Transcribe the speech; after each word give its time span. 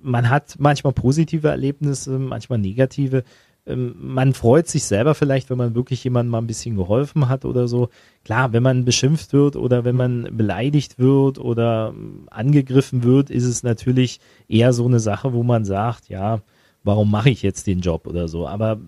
man 0.00 0.30
hat 0.30 0.56
manchmal 0.58 0.92
positive 0.92 1.48
Erlebnisse, 1.48 2.18
manchmal 2.18 2.58
negative. 2.58 3.24
Ähm, 3.66 3.94
man 3.98 4.32
freut 4.32 4.68
sich 4.68 4.84
selber 4.84 5.14
vielleicht, 5.14 5.50
wenn 5.50 5.58
man 5.58 5.74
wirklich 5.74 6.02
jemandem 6.04 6.30
mal 6.30 6.38
ein 6.38 6.46
bisschen 6.46 6.76
geholfen 6.76 7.28
hat 7.28 7.44
oder 7.44 7.68
so. 7.68 7.90
Klar, 8.24 8.52
wenn 8.52 8.62
man 8.62 8.84
beschimpft 8.84 9.32
wird 9.32 9.56
oder 9.56 9.84
wenn 9.84 9.96
man 9.96 10.28
beleidigt 10.36 10.98
wird 10.98 11.38
oder 11.38 11.92
ähm, 11.94 12.26
angegriffen 12.30 13.02
wird, 13.02 13.30
ist 13.30 13.44
es 13.44 13.62
natürlich 13.62 14.20
eher 14.48 14.72
so 14.72 14.86
eine 14.86 15.00
Sache, 15.00 15.32
wo 15.32 15.42
man 15.42 15.64
sagt, 15.64 16.08
ja, 16.08 16.40
warum 16.84 17.10
mache 17.10 17.30
ich 17.30 17.42
jetzt 17.42 17.66
den 17.66 17.80
Job 17.80 18.06
oder 18.06 18.28
so. 18.28 18.46
Aber 18.46 18.80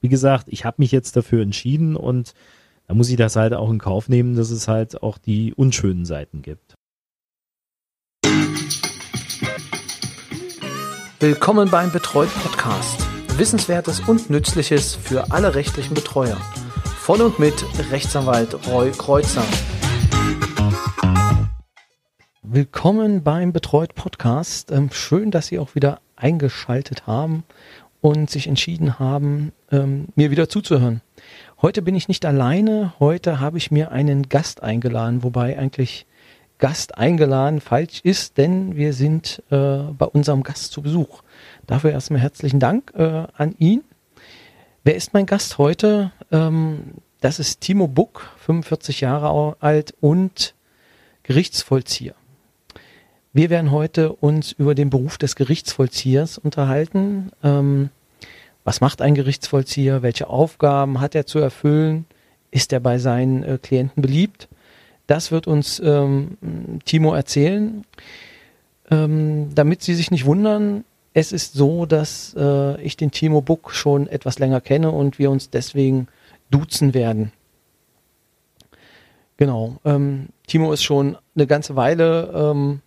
wie 0.00 0.08
gesagt, 0.08 0.46
ich 0.48 0.64
habe 0.64 0.76
mich 0.78 0.92
jetzt 0.92 1.16
dafür 1.16 1.42
entschieden 1.42 1.96
und 1.96 2.34
da 2.86 2.94
muss 2.94 3.08
ich 3.08 3.16
das 3.16 3.36
halt 3.36 3.54
auch 3.54 3.70
in 3.70 3.78
Kauf 3.78 4.08
nehmen, 4.08 4.36
dass 4.36 4.50
es 4.50 4.68
halt 4.68 5.02
auch 5.02 5.16
die 5.16 5.54
unschönen 5.54 6.04
Seiten 6.04 6.42
gibt. 6.42 6.73
Willkommen 11.26 11.70
beim 11.70 11.90
Betreut 11.90 12.28
Podcast. 12.42 13.08
Wissenswertes 13.38 14.00
und 14.00 14.28
Nützliches 14.28 14.94
für 14.94 15.32
alle 15.32 15.54
rechtlichen 15.54 15.94
Betreuer. 15.94 16.36
Von 16.98 17.22
und 17.22 17.38
mit 17.38 17.64
Rechtsanwalt 17.90 18.68
Roy 18.68 18.90
Kreuzer. 18.90 19.42
Willkommen 22.42 23.22
beim 23.22 23.54
Betreut 23.54 23.94
Podcast. 23.94 24.70
Ähm, 24.70 24.90
schön, 24.92 25.30
dass 25.30 25.46
Sie 25.46 25.58
auch 25.58 25.74
wieder 25.74 25.98
eingeschaltet 26.14 27.06
haben 27.06 27.44
und 28.02 28.28
sich 28.28 28.46
entschieden 28.46 28.98
haben, 28.98 29.52
ähm, 29.72 30.08
mir 30.16 30.30
wieder 30.30 30.50
zuzuhören. 30.50 31.00
Heute 31.62 31.80
bin 31.80 31.94
ich 31.94 32.06
nicht 32.06 32.26
alleine. 32.26 32.92
Heute 33.00 33.40
habe 33.40 33.56
ich 33.56 33.70
mir 33.70 33.92
einen 33.92 34.28
Gast 34.28 34.62
eingeladen, 34.62 35.22
wobei 35.22 35.58
eigentlich 35.58 36.04
Gast 36.58 36.96
eingeladen 36.98 37.60
falsch 37.60 38.00
ist, 38.02 38.38
denn 38.38 38.76
wir 38.76 38.92
sind 38.92 39.42
äh, 39.50 39.78
bei 39.98 40.06
unserem 40.06 40.42
Gast 40.42 40.72
zu 40.72 40.82
Besuch. 40.82 41.22
Dafür 41.66 41.90
erstmal 41.90 42.20
herzlichen 42.20 42.60
Dank 42.60 42.92
äh, 42.96 43.26
an 43.36 43.54
ihn. 43.58 43.82
Wer 44.84 44.94
ist 44.94 45.14
mein 45.14 45.26
Gast 45.26 45.58
heute? 45.58 46.12
Ähm, 46.30 46.94
das 47.20 47.38
ist 47.38 47.60
Timo 47.60 47.88
Buck, 47.88 48.30
45 48.44 49.00
Jahre 49.00 49.56
alt 49.60 49.94
und 50.00 50.54
Gerichtsvollzieher. 51.22 52.14
Wir 53.32 53.50
werden 53.50 53.72
heute 53.72 54.12
uns 54.12 54.52
über 54.52 54.76
den 54.76 54.90
Beruf 54.90 55.18
des 55.18 55.34
Gerichtsvollziehers 55.34 56.38
unterhalten. 56.38 57.32
Ähm, 57.42 57.90
was 58.62 58.80
macht 58.80 59.02
ein 59.02 59.14
Gerichtsvollzieher? 59.14 60.02
Welche 60.02 60.28
Aufgaben 60.28 61.00
hat 61.00 61.14
er 61.14 61.26
zu 61.26 61.40
erfüllen? 61.40 62.06
Ist 62.50 62.72
er 62.72 62.80
bei 62.80 62.98
seinen 62.98 63.42
äh, 63.42 63.58
Klienten 63.60 64.02
beliebt? 64.02 64.48
Das 65.06 65.30
wird 65.30 65.46
uns 65.46 65.80
ähm, 65.84 66.38
Timo 66.84 67.14
erzählen. 67.14 67.84
Ähm, 68.90 69.54
damit 69.54 69.82
Sie 69.82 69.94
sich 69.94 70.10
nicht 70.10 70.24
wundern, 70.24 70.84
es 71.12 71.32
ist 71.32 71.54
so, 71.54 71.86
dass 71.86 72.34
äh, 72.36 72.80
ich 72.82 72.96
den 72.96 73.10
Timo 73.10 73.40
Buck 73.40 73.72
schon 73.72 74.08
etwas 74.08 74.38
länger 74.38 74.60
kenne 74.60 74.90
und 74.90 75.18
wir 75.18 75.30
uns 75.30 75.50
deswegen 75.50 76.08
duzen 76.50 76.94
werden. 76.94 77.32
Genau. 79.36 79.76
Ähm, 79.84 80.28
Timo 80.46 80.72
ist 80.72 80.82
schon 80.82 81.16
eine 81.34 81.46
ganze 81.46 81.76
Weile 81.76 82.32
ähm, 82.34 82.80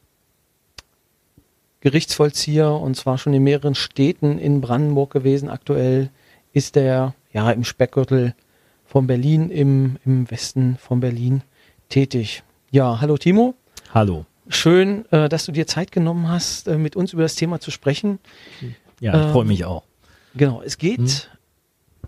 Gerichtsvollzieher 1.81 2.71
und 2.71 2.95
zwar 2.95 3.17
schon 3.17 3.33
in 3.33 3.43
mehreren 3.43 3.75
Städten 3.75 4.39
in 4.39 4.61
Brandenburg 4.61 5.11
gewesen. 5.11 5.49
Aktuell 5.49 6.09
ist 6.53 6.75
er 6.77 7.13
ja 7.31 7.51
im 7.51 7.63
Speckgürtel 7.63 8.33
von 8.85 9.07
Berlin, 9.07 9.49
im, 9.49 9.97
im 10.05 10.29
Westen 10.31 10.77
von 10.77 10.99
Berlin 10.99 11.43
tätig. 11.89 12.43
Ja, 12.71 12.99
hallo 13.01 13.17
Timo. 13.17 13.55
Hallo. 13.93 14.25
Schön, 14.49 15.05
äh, 15.11 15.29
dass 15.29 15.45
du 15.45 15.51
dir 15.51 15.67
Zeit 15.67 15.91
genommen 15.91 16.29
hast, 16.29 16.67
äh, 16.67 16.77
mit 16.77 16.95
uns 16.95 17.13
über 17.13 17.23
das 17.23 17.35
Thema 17.35 17.59
zu 17.59 17.71
sprechen. 17.71 18.19
Ja, 18.99 19.13
ich 19.13 19.25
ähm, 19.25 19.31
freue 19.31 19.45
mich 19.45 19.65
auch. 19.65 19.83
Genau, 20.35 20.61
es 20.61 20.77
geht 20.77 20.99
hm? 20.99 21.09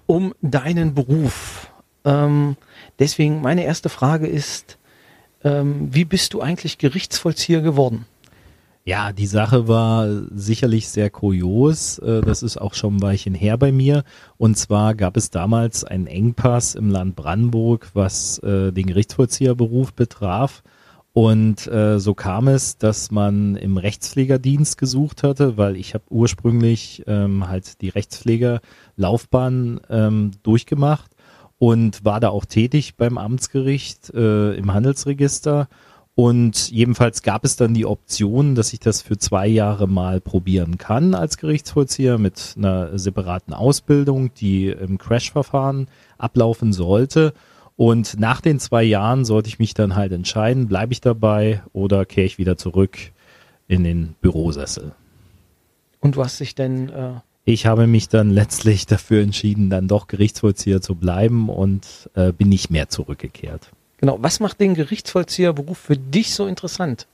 um 0.06 0.36
deinen 0.42 0.94
Beruf. 0.94 1.72
Ähm, 2.06 2.56
deswegen 3.00 3.42
meine 3.42 3.64
erste 3.64 3.90
Frage 3.90 4.28
ist, 4.28 4.78
ähm, 5.44 5.94
wie 5.94 6.06
bist 6.06 6.34
du 6.34 6.42
eigentlich 6.42 6.78
Gerichtsvollzieher 6.78 7.62
geworden? 7.62 8.06
Ja, 8.90 9.14
die 9.14 9.28
Sache 9.28 9.68
war 9.68 10.08
sicherlich 10.34 10.90
sehr 10.90 11.12
kurios. 11.12 12.00
Äh, 12.00 12.22
das 12.22 12.42
ist 12.42 12.58
auch 12.58 12.74
schon 12.74 12.96
ein 12.96 13.02
Weilchen 13.04 13.36
her 13.36 13.56
bei 13.56 13.72
mir. 13.72 14.04
Und 14.38 14.58
zwar 14.58 14.96
gab 14.96 15.16
es 15.16 15.30
damals 15.30 15.84
einen 15.84 16.08
Engpass 16.08 16.74
im 16.74 16.90
Land 16.90 17.16
Brandenburg, 17.16 17.92
was 17.94 18.40
äh, 18.40 18.72
den 18.72 18.88
Gerichtsvollzieherberuf 18.88 19.94
betraf. 19.94 20.64
Und 21.14 21.68
äh, 21.68 22.00
so 22.00 22.16
kam 22.16 22.48
es, 22.48 22.80
dass 22.80 23.12
man 23.12 23.58
im 23.58 23.78
Rechtspflegerdienst 23.78 24.80
gesucht 24.80 25.22
hatte, 25.22 25.56
weil 25.56 25.76
ich 25.76 25.94
habe 25.94 26.06
ursprünglich 26.10 27.04
ähm, 27.06 27.48
halt 27.48 27.82
die 27.82 27.90
Rechtspflegerlaufbahn 27.90 29.82
ähm, 29.88 30.32
durchgemacht 30.42 31.12
und 31.60 32.04
war 32.06 32.20
da 32.20 32.30
auch 32.30 32.46
tätig 32.46 32.96
beim 32.98 33.20
Amtsgericht 33.20 34.10
im 34.10 34.74
Handelsregister 34.74 35.68
und 36.20 36.70
jedenfalls 36.70 37.24
gab 37.24 37.46
es 37.46 37.56
dann 37.56 37.74
die 37.74 37.86
Option, 37.86 38.54
dass 38.54 38.74
ich 38.74 38.82
das 38.82 39.02
für 39.02 39.18
zwei 39.18 39.48
Jahre 39.48 39.88
mal 39.88 40.20
probieren 40.20 40.78
kann 40.78 41.16
als 41.16 41.38
Gerichtsvollzieher 41.38 42.18
mit 42.18 42.56
einer 42.58 43.00
separaten 43.00 43.54
Ausbildung, 43.54 44.34
die 44.34 44.68
im 44.68 44.98
Crash-Verfahren 44.98 45.88
ablaufen 46.18 46.74
sollte. 46.74 47.34
Und 47.78 48.20
nach 48.20 48.42
den 48.42 48.60
zwei 48.60 48.84
Jahren 48.84 49.24
sollte 49.24 49.48
ich 49.48 49.60
mich 49.60 49.74
dann 49.74 49.96
halt 49.96 50.12
entscheiden, 50.12 50.68
bleibe 50.68 50.92
ich 50.92 51.00
dabei 51.00 51.64
oder 51.72 52.04
kehre 52.04 52.26
ich 52.26 52.38
wieder 52.38 52.58
zurück 52.58 52.98
in 53.70 53.86
den 53.86 54.16
Bürosessel. 54.20 54.92
Und 56.02 56.18
du 56.18 56.24
hast 56.26 56.42
dich 56.42 56.54
denn... 56.54 56.90
Äh 56.90 57.12
ich 57.46 57.66
habe 57.66 57.88
mich 57.88 58.10
dann 58.10 58.30
letztlich 58.30 58.86
dafür 58.86 59.24
entschieden, 59.24 59.70
dann 59.70 59.88
doch 59.88 60.08
Gerichtsvollzieher 60.08 60.82
zu 60.82 60.96
bleiben 60.96 61.48
und 61.48 62.10
äh, 62.14 62.34
bin 62.34 62.50
nicht 62.50 62.72
mehr 62.72 62.90
zurückgekehrt. 62.90 63.72
Genau. 64.00 64.18
Was 64.22 64.40
macht 64.40 64.60
den 64.62 64.76
Gerichtsvollzieherberuf 64.76 65.78
für 65.78 65.98
dich 65.98 66.34
so 66.34 66.48
interessant? 66.48 67.08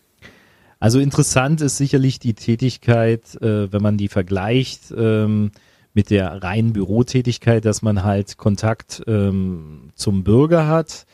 Also 0.79 1.00
interessant 1.00 1.62
ist 1.62 1.78
sicherlich 1.78 2.19
die 2.19 2.34
Tätigkeit, 2.34 3.22
äh, 3.41 3.72
wenn 3.72 3.81
man 3.81 3.97
die 3.97 4.07
vergleicht 4.07 4.94
ähm, 4.96 5.51
mit 5.94 6.09
der 6.09 6.44
reinen 6.44 6.73
Bürotätigkeit, 6.73 7.66
dass 7.66 7.81
man 7.81 8.03
halt 8.03 8.38
Kontakt 8.38 9.01
ähm, 9.07 9.90
zum 9.96 10.23
Bürger 10.23 10.68
hat. 10.68 11.06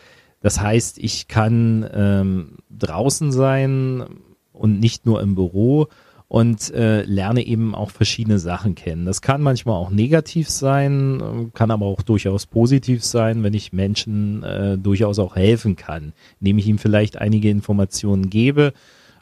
Das 0.41 0.59
heißt, 0.59 0.97
ich 0.97 1.27
kann 1.27 1.87
ähm, 1.93 2.57
draußen 2.69 3.31
sein 3.31 4.03
und 4.51 4.79
nicht 4.79 5.05
nur 5.05 5.21
im 5.21 5.35
Büro 5.35 5.87
und 6.31 6.73
äh, 6.73 7.03
lerne 7.03 7.45
eben 7.45 7.75
auch 7.75 7.91
verschiedene 7.91 8.39
Sachen 8.39 8.73
kennen. 8.73 9.05
Das 9.05 9.21
kann 9.21 9.41
manchmal 9.41 9.75
auch 9.75 9.89
negativ 9.89 10.49
sein, 10.49 11.51
kann 11.53 11.71
aber 11.71 11.85
auch 11.87 12.03
durchaus 12.03 12.45
positiv 12.45 13.03
sein, 13.03 13.43
wenn 13.43 13.53
ich 13.53 13.73
Menschen 13.73 14.41
äh, 14.41 14.77
durchaus 14.77 15.19
auch 15.19 15.35
helfen 15.35 15.75
kann, 15.75 16.13
indem 16.39 16.57
ich 16.57 16.67
ihnen 16.67 16.77
vielleicht 16.77 17.17
einige 17.17 17.49
Informationen 17.49 18.29
gebe 18.29 18.71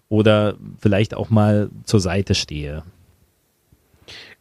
oder 0.07 0.53
vielleicht 0.77 1.15
auch 1.15 1.31
mal 1.31 1.71
zur 1.83 1.99
Seite 1.99 2.35
stehe. 2.35 2.83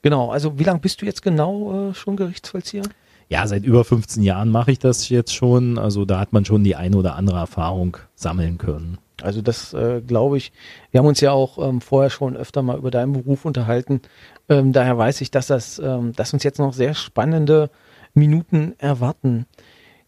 Genau, 0.03 0.31
also 0.31 0.59
wie 0.59 0.65
lange 0.65 0.81
bist 0.81 1.01
du 1.01 1.07
jetzt 1.07 1.23
genau 1.23 1.89
äh, 1.89 1.95
schon 1.95 2.17
Gerichtsvollzieher? 2.17 2.84
Ja, 3.31 3.47
seit 3.47 3.65
über 3.65 3.83
15 3.83 4.23
Jahren 4.23 4.51
mache 4.51 4.73
ich 4.73 4.78
das 4.78 5.09
jetzt 5.09 5.34
schon. 5.34 5.78
Also 5.78 6.05
da 6.05 6.21
hat 6.21 6.34
man 6.34 6.45
schon 6.45 6.65
die 6.65 6.77
eine 6.77 6.99
oder 6.99 7.17
andere 7.17 7.39
Erfahrung 7.39 7.97
sammeln 8.15 8.59
können. 8.59 8.99
Also 9.23 9.43
das 9.43 9.75
äh, 9.75 10.01
glaube 10.01 10.37
ich. 10.37 10.53
Wir 10.91 11.01
haben 11.01 11.06
uns 11.06 11.21
ja 11.21 11.33
auch 11.33 11.59
ähm, 11.59 11.81
vorher 11.81 12.11
schon 12.11 12.37
öfter 12.37 12.62
mal 12.62 12.79
über 12.79 12.91
deinen 12.91 13.12
Beruf 13.12 13.45
unterhalten. 13.45 14.01
Ähm, 14.49 14.73
daher 14.73 14.97
weiß 14.97 15.21
ich, 15.21 15.31
dass 15.31 15.49
das, 15.49 15.79
ähm, 15.79 16.12
dass 16.15 16.33
uns 16.33 16.45
jetzt 16.45 16.59
noch 16.59 16.73
sehr 16.73 16.95
spannende 16.95 17.71
Minuten 18.15 18.75
erwarten. 18.78 19.47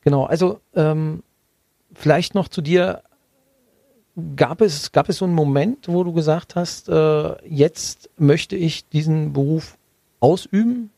Genau. 0.03 0.25
Also 0.25 0.61
ähm, 0.75 1.23
vielleicht 1.93 2.35
noch 2.35 2.49
zu 2.49 2.63
dir. 2.63 3.03
Gab 4.37 4.61
es 4.61 4.93
gab 4.93 5.09
es 5.09 5.19
so 5.19 5.25
einen 5.25 5.35
Moment, 5.35 5.89
wo 5.89 6.05
du 6.05 6.13
gesagt 6.13 6.57
hast, 6.57 6.89
äh, 6.89 7.49
jetzt 7.49 8.11
möchte 8.19 8.57
ich 8.57 8.89
diesen 8.89 9.33
Beruf 9.33 9.79
ausüben? 10.19 10.91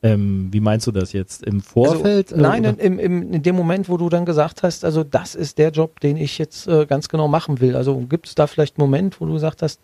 Ähm, 0.00 0.48
wie 0.52 0.60
meinst 0.60 0.86
du 0.86 0.92
das 0.92 1.12
jetzt? 1.12 1.42
Im 1.44 1.60
Vorfeld? 1.60 2.32
Also, 2.32 2.42
nein, 2.42 2.64
im, 2.64 2.98
im, 2.98 3.32
in 3.32 3.42
dem 3.42 3.56
Moment, 3.56 3.88
wo 3.88 3.96
du 3.96 4.08
dann 4.08 4.24
gesagt 4.24 4.62
hast, 4.62 4.84
also 4.84 5.02
das 5.02 5.34
ist 5.34 5.58
der 5.58 5.70
Job, 5.70 5.98
den 6.00 6.16
ich 6.16 6.38
jetzt 6.38 6.68
äh, 6.68 6.86
ganz 6.86 7.08
genau 7.08 7.26
machen 7.26 7.60
will. 7.60 7.74
Also 7.74 7.96
gibt 8.08 8.28
es 8.28 8.34
da 8.36 8.46
vielleicht 8.46 8.78
einen 8.78 8.88
Moment, 8.88 9.20
wo 9.20 9.26
du 9.26 9.32
gesagt 9.32 9.62
hast, 9.62 9.80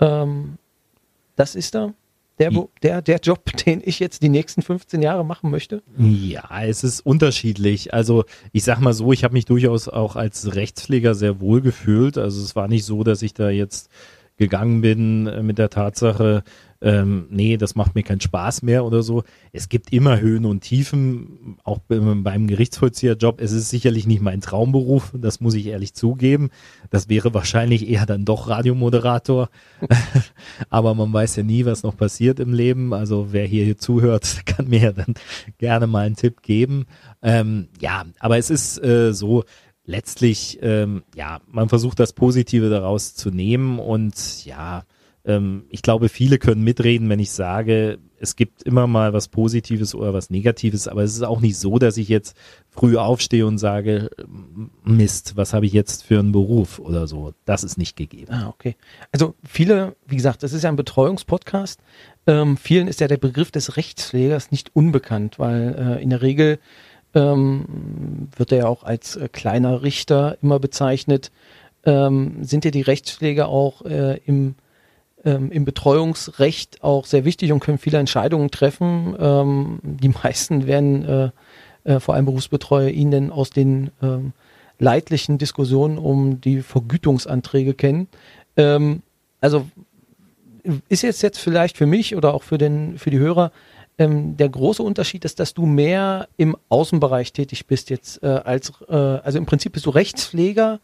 ähm, 0.00 0.58
das 1.36 1.54
ist 1.54 1.74
da? 1.74 1.94
Der, 2.38 2.52
der, 2.82 3.02
der 3.02 3.18
Job, 3.18 3.44
den 3.66 3.80
ich 3.84 3.98
jetzt 4.00 4.22
die 4.22 4.28
nächsten 4.28 4.62
15 4.62 5.02
Jahre 5.02 5.24
machen 5.24 5.50
möchte? 5.50 5.82
Ja, 5.96 6.64
es 6.64 6.84
ist 6.84 7.00
unterschiedlich. 7.00 7.94
Also 7.94 8.24
ich 8.52 8.64
sag 8.64 8.80
mal 8.80 8.92
so, 8.92 9.12
ich 9.12 9.24
habe 9.24 9.32
mich 9.32 9.46
durchaus 9.46 9.88
auch 9.88 10.14
als 10.14 10.54
Rechtspfleger 10.54 11.14
sehr 11.14 11.40
wohl 11.40 11.62
gefühlt. 11.62 12.18
Also 12.18 12.42
es 12.42 12.54
war 12.54 12.68
nicht 12.68 12.84
so, 12.84 13.02
dass 13.02 13.22
ich 13.22 13.34
da 13.34 13.48
jetzt 13.48 13.90
gegangen 14.36 14.80
bin 14.80 15.26
äh, 15.26 15.42
mit 15.42 15.58
der 15.58 15.68
Tatsache, 15.70 16.44
ähm, 16.80 17.26
nee, 17.30 17.56
das 17.56 17.74
macht 17.74 17.94
mir 17.94 18.04
keinen 18.04 18.20
Spaß 18.20 18.62
mehr 18.62 18.84
oder 18.84 19.02
so. 19.02 19.24
Es 19.52 19.68
gibt 19.68 19.92
immer 19.92 20.20
Höhen 20.20 20.44
und 20.44 20.60
Tiefen, 20.60 21.56
auch 21.64 21.80
beim 21.88 22.46
Gerichtsvollzieherjob. 22.46 23.40
Es 23.40 23.52
ist 23.52 23.70
sicherlich 23.70 24.06
nicht 24.06 24.22
mein 24.22 24.40
Traumberuf, 24.40 25.12
das 25.16 25.40
muss 25.40 25.54
ich 25.54 25.66
ehrlich 25.66 25.94
zugeben. 25.94 26.50
Das 26.90 27.08
wäre 27.08 27.34
wahrscheinlich 27.34 27.88
eher 27.88 28.06
dann 28.06 28.24
doch 28.24 28.48
Radiomoderator. 28.48 29.50
Aber 30.70 30.94
man 30.94 31.12
weiß 31.12 31.36
ja 31.36 31.42
nie, 31.42 31.64
was 31.64 31.82
noch 31.82 31.96
passiert 31.96 32.38
im 32.38 32.52
Leben. 32.52 32.94
Also 32.94 33.28
wer 33.32 33.46
hier, 33.46 33.76
zuhört, 33.76 34.42
kann 34.46 34.68
mir 34.68 34.80
ja 34.80 34.92
dann 34.92 35.14
gerne 35.58 35.86
mal 35.86 36.06
einen 36.06 36.16
Tipp 36.16 36.42
geben. 36.42 36.86
Ähm, 37.22 37.68
ja, 37.80 38.04
aber 38.20 38.38
es 38.38 38.50
ist 38.50 38.82
äh, 38.82 39.12
so, 39.12 39.44
letztlich, 39.84 40.58
ähm, 40.62 41.02
ja, 41.14 41.40
man 41.48 41.68
versucht 41.68 41.98
das 41.98 42.12
Positive 42.12 42.70
daraus 42.70 43.14
zu 43.14 43.30
nehmen 43.30 43.78
und 43.78 44.44
ja, 44.44 44.84
ähm, 45.28 45.64
ich 45.68 45.82
glaube, 45.82 46.08
viele 46.08 46.38
können 46.38 46.64
mitreden, 46.64 47.08
wenn 47.10 47.20
ich 47.20 47.30
sage, 47.30 47.98
es 48.18 48.34
gibt 48.34 48.62
immer 48.62 48.86
mal 48.86 49.12
was 49.12 49.28
Positives 49.28 49.94
oder 49.94 50.14
was 50.14 50.30
Negatives, 50.30 50.88
aber 50.88 51.02
es 51.02 51.14
ist 51.14 51.22
auch 51.22 51.40
nicht 51.40 51.58
so, 51.58 51.78
dass 51.78 51.98
ich 51.98 52.08
jetzt 52.08 52.34
früh 52.70 52.96
aufstehe 52.96 53.46
und 53.46 53.58
sage, 53.58 54.10
Mist, 54.84 55.36
was 55.36 55.52
habe 55.52 55.66
ich 55.66 55.72
jetzt 55.72 56.02
für 56.02 56.18
einen 56.18 56.32
Beruf 56.32 56.78
oder 56.78 57.06
so. 57.06 57.34
Das 57.44 57.62
ist 57.62 57.76
nicht 57.76 57.94
gegeben. 57.94 58.32
Ah, 58.32 58.48
okay. 58.48 58.74
Also 59.12 59.34
viele, 59.44 59.94
wie 60.06 60.16
gesagt, 60.16 60.42
das 60.42 60.54
ist 60.54 60.64
ja 60.64 60.70
ein 60.70 60.76
Betreuungspodcast. 60.76 61.80
Ähm, 62.26 62.56
vielen 62.56 62.88
ist 62.88 63.00
ja 63.00 63.06
der 63.06 63.18
Begriff 63.18 63.50
des 63.50 63.76
Rechtspflegers 63.76 64.50
nicht 64.50 64.74
unbekannt, 64.74 65.38
weil 65.38 65.98
äh, 65.98 66.02
in 66.02 66.10
der 66.10 66.22
Regel 66.22 66.58
ähm, 67.14 68.28
wird 68.34 68.52
er 68.52 68.58
ja 68.58 68.66
auch 68.66 68.82
als 68.82 69.16
äh, 69.16 69.28
kleiner 69.28 69.82
Richter 69.82 70.38
immer 70.40 70.58
bezeichnet. 70.58 71.30
Ähm, 71.84 72.42
sind 72.42 72.64
ja 72.64 72.70
die 72.70 72.80
Rechtspfleger 72.80 73.48
auch 73.48 73.84
äh, 73.84 74.18
im 74.24 74.56
ähm, 75.24 75.50
im 75.50 75.64
Betreuungsrecht 75.64 76.82
auch 76.82 77.06
sehr 77.06 77.24
wichtig 77.24 77.52
und 77.52 77.60
können 77.60 77.78
viele 77.78 77.98
Entscheidungen 77.98 78.50
treffen. 78.50 79.16
Ähm, 79.18 79.78
die 79.82 80.08
meisten 80.22 80.66
werden, 80.66 81.04
äh, 81.04 81.30
äh, 81.84 82.00
vor 82.00 82.14
allem 82.14 82.26
Berufsbetreuer, 82.26 82.90
Ihnen 82.90 83.30
aus 83.30 83.50
den 83.50 83.90
ähm, 84.02 84.32
leidlichen 84.78 85.38
Diskussionen 85.38 85.98
um 85.98 86.40
die 86.40 86.62
Vergütungsanträge 86.62 87.74
kennen. 87.74 88.08
Ähm, 88.56 89.02
also 89.40 89.66
ist 90.88 91.02
jetzt 91.02 91.22
jetzt 91.22 91.38
vielleicht 91.38 91.76
für 91.76 91.86
mich 91.86 92.14
oder 92.14 92.34
auch 92.34 92.42
für 92.42 92.58
den 92.58 92.98
für 92.98 93.10
die 93.10 93.18
Hörer 93.18 93.52
ähm, 93.98 94.36
der 94.36 94.48
große 94.48 94.82
Unterschied 94.82 95.24
ist, 95.24 95.40
dass 95.40 95.54
du 95.54 95.66
mehr 95.66 96.28
im 96.36 96.56
Außenbereich 96.68 97.32
tätig 97.32 97.66
bist 97.66 97.90
jetzt 97.90 98.22
äh, 98.22 98.26
als 98.26 98.72
äh, 98.88 98.94
also 98.94 99.38
im 99.38 99.46
Prinzip 99.46 99.72
bist 99.72 99.86
du 99.86 99.90
Rechtspfleger, 99.90 100.80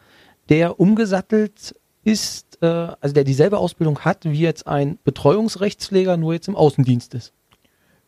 der 0.48 0.80
umgesattelt 0.80 1.74
ist, 2.02 2.53
äh, 2.64 2.96
also 3.00 3.14
der 3.14 3.24
dieselbe 3.24 3.58
Ausbildung 3.58 4.00
hat 4.00 4.24
wie 4.24 4.40
jetzt 4.40 4.66
ein 4.66 4.98
Betreuungsrechtspfleger, 5.04 6.16
nur 6.16 6.34
jetzt 6.34 6.48
im 6.48 6.56
Außendienst 6.56 7.14
ist. 7.14 7.32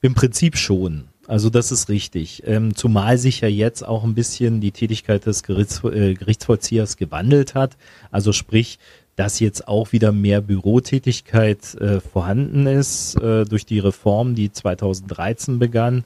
Im 0.02 0.14
Prinzip 0.14 0.56
schon. 0.56 1.08
Also 1.26 1.50
das 1.50 1.72
ist 1.72 1.88
richtig. 1.88 2.42
Ähm, 2.46 2.74
zumal 2.76 3.18
sich 3.18 3.40
ja 3.40 3.48
jetzt 3.48 3.86
auch 3.86 4.04
ein 4.04 4.14
bisschen 4.14 4.60
die 4.60 4.70
Tätigkeit 4.70 5.26
des 5.26 5.42
Gerichts, 5.42 5.82
äh, 5.84 6.14
Gerichtsvollziehers 6.14 6.96
gewandelt 6.96 7.54
hat. 7.54 7.76
Also 8.10 8.32
sprich, 8.32 8.78
dass 9.16 9.40
jetzt 9.40 9.66
auch 9.66 9.92
wieder 9.92 10.12
mehr 10.12 10.40
Bürotätigkeit 10.40 11.74
äh, 11.74 12.00
vorhanden 12.00 12.66
ist 12.66 13.16
äh, 13.16 13.44
durch 13.44 13.66
die 13.66 13.78
Reform, 13.78 14.34
die 14.34 14.52
2013 14.52 15.58
begann, 15.58 16.04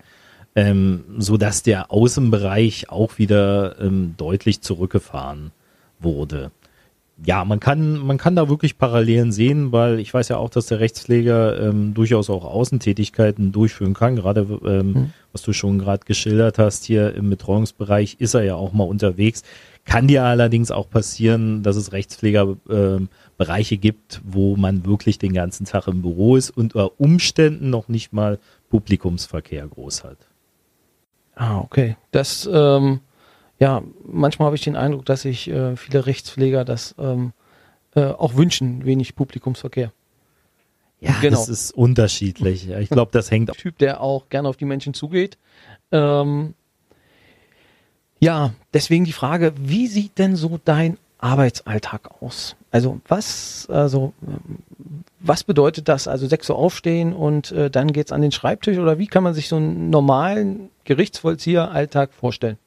ähm, 0.55 1.05
so 1.19 1.37
dass 1.37 1.63
der 1.63 1.91
Außenbereich 1.91 2.89
auch 2.89 3.19
wieder 3.19 3.79
ähm, 3.81 4.15
deutlich 4.17 4.63
zurückgefahren 4.63 5.51
wurde 5.99 6.51
ja, 7.25 7.45
man 7.45 7.61
kann, 7.61 7.99
man 7.99 8.19
kann 8.19 8.35
da 8.35 8.49
wirklich 8.49 8.79
Parallelen 8.79 9.31
sehen, 9.33 9.73
weil 9.73 9.99
ich 9.99 10.13
weiß 10.13 10.29
ja 10.29 10.39
auch, 10.39 10.49
dass 10.51 10.67
der 10.67 10.81
Rechtspfleger 10.81 11.69
ähm, 11.69 11.93
durchaus 11.93 12.31
auch 12.31 12.45
Außentätigkeiten 12.45 13.53
durchführen 13.53 13.95
kann. 13.95 14.17
Gerade 14.17 14.47
ähm, 14.65 14.93
mhm. 14.93 15.13
was 15.33 15.43
du 15.43 15.53
schon 15.53 15.79
gerade 15.79 16.05
geschildert 16.07 16.59
hast 16.59 16.85
hier 16.85 17.15
im 17.15 17.29
Betreuungsbereich, 17.29 18.17
ist 18.19 18.35
er 18.35 18.45
ja 18.45 18.55
auch 18.55 18.73
mal 18.73 18.85
unterwegs. 18.85 19.43
Kann 19.85 20.09
dir 20.09 20.25
allerdings 20.25 20.71
auch 20.71 20.89
passieren, 20.89 21.63
dass 21.63 21.77
es 21.77 21.93
Rechtspflegerbereiche 21.93 23.75
ähm, 23.75 23.81
gibt, 23.81 24.21
wo 24.25 24.57
man 24.57 24.87
wirklich 24.87 25.19
den 25.19 25.33
ganzen 25.33 25.67
Tag 25.67 25.89
im 25.89 26.03
Büro 26.03 26.37
ist 26.37 26.51
und 26.51 26.75
unter 26.75 27.01
Umständen 27.01 27.71
noch 27.71 27.89
nicht 27.89 28.13
mal 28.13 28.39
Publikumsverkehr 28.71 29.67
groß 29.67 30.05
hat. 30.05 30.19
Ah, 31.35 31.59
okay. 31.59 31.97
Das 32.13 32.49
ähm, 32.53 33.01
ja, 33.61 33.83
manchmal 34.05 34.47
habe 34.47 34.57
ich 34.57 34.63
den 34.63 34.75
Eindruck, 34.75 35.05
dass 35.05 35.23
sich 35.23 35.49
äh, 35.49 35.77
viele 35.77 36.07
Rechtspfleger 36.07 36.65
das 36.65 36.95
ähm, 36.99 37.33
äh, 37.95 38.05
auch 38.05 38.35
wünschen, 38.35 38.87
wenig 38.87 39.15
Publikumsverkehr. 39.15 39.93
Ja, 41.01 41.15
genau. 41.21 41.39
das 41.39 41.49
ist 41.49 41.73
unterschiedlich. 41.73 42.69
Ich 42.69 42.89
glaube, 42.89 43.13
das 43.13 43.31
hängt. 43.31 43.53
Typ, 43.57 43.79
der 43.79 44.01
auch 44.01 44.29
gerne 44.31 44.49
auf 44.49 44.57
die 44.57 44.65
Menschen 44.65 44.95
zugeht. 44.95 45.39
Ähm, 45.93 46.55
ja, 48.19 48.53
deswegen 48.73 49.05
die 49.05 49.13
Frage, 49.13 49.53
wie 49.57 49.87
sieht 49.87 50.19
denn 50.19 50.37
so 50.37 50.59
dein 50.65 50.99
Arbeitsalltag 51.19 52.23
aus? 52.23 52.57
Also 52.71 53.01
was, 53.09 53.69
also 53.71 54.15
was 55.21 55.45
bedeutet 55.45 55.89
das? 55.89 56.09
Also 56.09 56.27
6 56.27 56.51
Uhr 56.51 56.57
aufstehen 56.57 57.13
und 57.13 57.53
äh, 57.53 57.71
dann 57.71 57.93
geht's 57.93 58.13
an 58.13 58.23
den 58.23 58.33
Schreibtisch 58.33 58.79
oder 58.79 58.99
wie 58.99 59.07
kann 59.07 59.23
man 59.23 59.35
sich 59.35 59.49
so 59.49 59.57
einen 59.57 59.91
normalen 59.91 60.71
Gerichtsvollzieheralltag 60.85 62.13
vorstellen? 62.15 62.59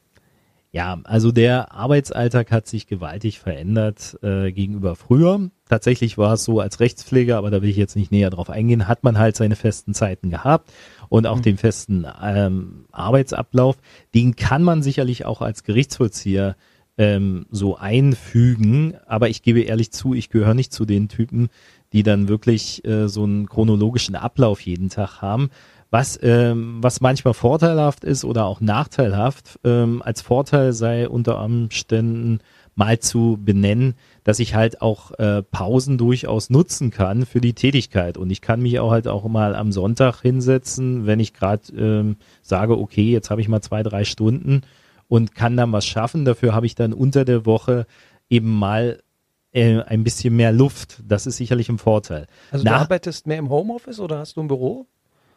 Ja, 0.74 1.00
also 1.04 1.32
der 1.32 1.72
Arbeitsalltag 1.72 2.52
hat 2.52 2.68
sich 2.68 2.88
gewaltig 2.88 3.40
verändert 3.40 4.18
äh, 4.24 4.52
gegenüber 4.52 4.96
früher. 4.96 5.52
Tatsächlich 5.70 6.18
war 6.18 6.34
es 6.34 6.46
so 6.46 6.60
als 6.60 6.80
Rechtspfleger, 6.80 7.38
aber 7.38 7.52
da 7.52 7.62
will 7.62 7.70
ich 7.70 7.78
jetzt 7.78 7.96
nicht 7.96 8.12
näher 8.12 8.32
drauf 8.32 8.50
eingehen, 8.50 8.88
hat 8.88 9.04
man 9.04 9.20
halt 9.20 9.36
seine 9.36 9.56
festen 9.56 9.94
Zeiten 9.94 10.32
gehabt 10.32 10.74
und 11.10 11.28
auch 11.28 11.38
mhm. 11.38 11.42
den 11.44 11.58
festen 11.58 12.08
ähm, 12.24 12.86
Arbeitsablauf. 12.92 13.78
Den 14.16 14.36
kann 14.36 14.64
man 14.64 14.82
sicherlich 14.82 15.26
auch 15.26 15.42
als 15.44 15.64
Gerichtsvollzieher 15.64 16.56
ähm, 16.98 17.46
so 17.52 17.78
einfügen, 17.78 18.96
aber 19.06 19.30
ich 19.30 19.44
gebe 19.44 19.62
ehrlich 19.62 19.92
zu, 19.92 20.16
ich 20.16 20.30
gehöre 20.30 20.56
nicht 20.56 20.74
zu 20.74 20.86
den 20.86 21.08
Typen, 21.08 21.50
die 21.92 22.02
dann 22.02 22.28
wirklich 22.28 22.84
äh, 22.84 23.08
so 23.08 23.24
einen 23.24 23.48
chronologischen 23.48 24.16
Ablauf 24.16 24.60
jeden 24.62 24.90
Tag 24.90 25.22
haben, 25.22 25.52
was, 25.94 26.20
ähm, 26.24 26.80
was 26.82 27.02
manchmal 27.02 27.36
vorteilhaft 27.36 28.04
ist 28.04 28.26
oder 28.26 28.46
auch 28.46 28.62
nachteilhaft. 28.62 29.60
Ähm, 29.64 30.02
als 30.02 30.24
Vorteil 30.24 30.74
sei 30.74 31.08
unter 31.08 31.40
Umständen 31.44 32.40
mal 32.74 32.98
zu 32.98 33.38
benennen, 33.40 33.94
dass 34.24 34.40
ich 34.40 34.56
halt 34.56 34.82
auch 34.82 35.12
äh, 35.20 35.44
Pausen 35.44 36.00
durchaus 36.00 36.50
nutzen 36.50 36.90
kann 36.90 37.28
für 37.28 37.42
die 37.42 37.54
Tätigkeit. 37.54 38.18
Und 38.18 38.32
ich 38.32 38.42
kann 38.42 38.64
mich 38.64 38.80
auch 38.80 38.90
halt 38.90 39.08
auch 39.08 39.24
mal 39.26 39.56
am 39.56 39.72
Sonntag 39.72 40.22
hinsetzen, 40.22 41.06
wenn 41.06 41.20
ich 41.20 41.36
gerade 41.36 41.72
ähm, 41.78 42.16
sage, 42.42 42.76
okay, 42.80 43.12
jetzt 43.12 43.30
habe 43.30 43.42
ich 43.42 43.48
mal 43.48 43.62
zwei, 43.62 43.84
drei 43.84 44.04
Stunden 44.04 44.62
und 45.08 45.36
kann 45.36 45.56
dann 45.56 45.72
was 45.74 45.86
schaffen. 45.86 46.26
Dafür 46.26 46.56
habe 46.56 46.66
ich 46.66 46.74
dann 46.74 46.94
unter 46.94 47.24
der 47.24 47.46
Woche 47.46 47.86
eben 48.32 48.50
mal 48.50 49.04
äh, 49.52 49.84
ein 49.84 50.04
bisschen 50.04 50.36
mehr 50.36 50.54
Luft. 50.54 51.04
Das 51.08 51.28
ist 51.28 51.38
sicherlich 51.38 51.70
ein 51.70 51.78
Vorteil. 51.78 52.26
Also 52.50 52.66
Na, 52.66 52.72
du 52.72 52.78
arbeitest 52.78 53.28
mehr 53.28 53.38
im 53.38 53.52
Homeoffice 53.52 54.00
oder 54.00 54.18
hast 54.18 54.38
du 54.38 54.42
ein 54.42 54.48
Büro? 54.48 54.88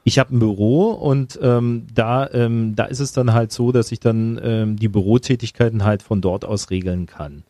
Ich 0.07 0.21
habe 0.21 0.37
ein 0.37 0.39
Büro 0.39 0.93
und 0.93 1.37
ähm, 1.43 1.89
da, 1.93 2.31
ähm, 2.31 2.77
da 2.77 2.85
ist 2.85 3.01
es 3.01 3.11
dann 3.11 3.33
halt 3.33 3.51
so, 3.51 3.73
dass 3.73 3.91
ich 3.91 3.99
dann 3.99 4.39
ähm, 4.41 4.77
die 4.77 4.87
Bürotätigkeiten 4.87 5.83
halt 5.83 6.01
von 6.01 6.21
dort 6.21 6.45
aus 6.45 6.71
regeln 6.71 7.07
kann. 7.07 7.43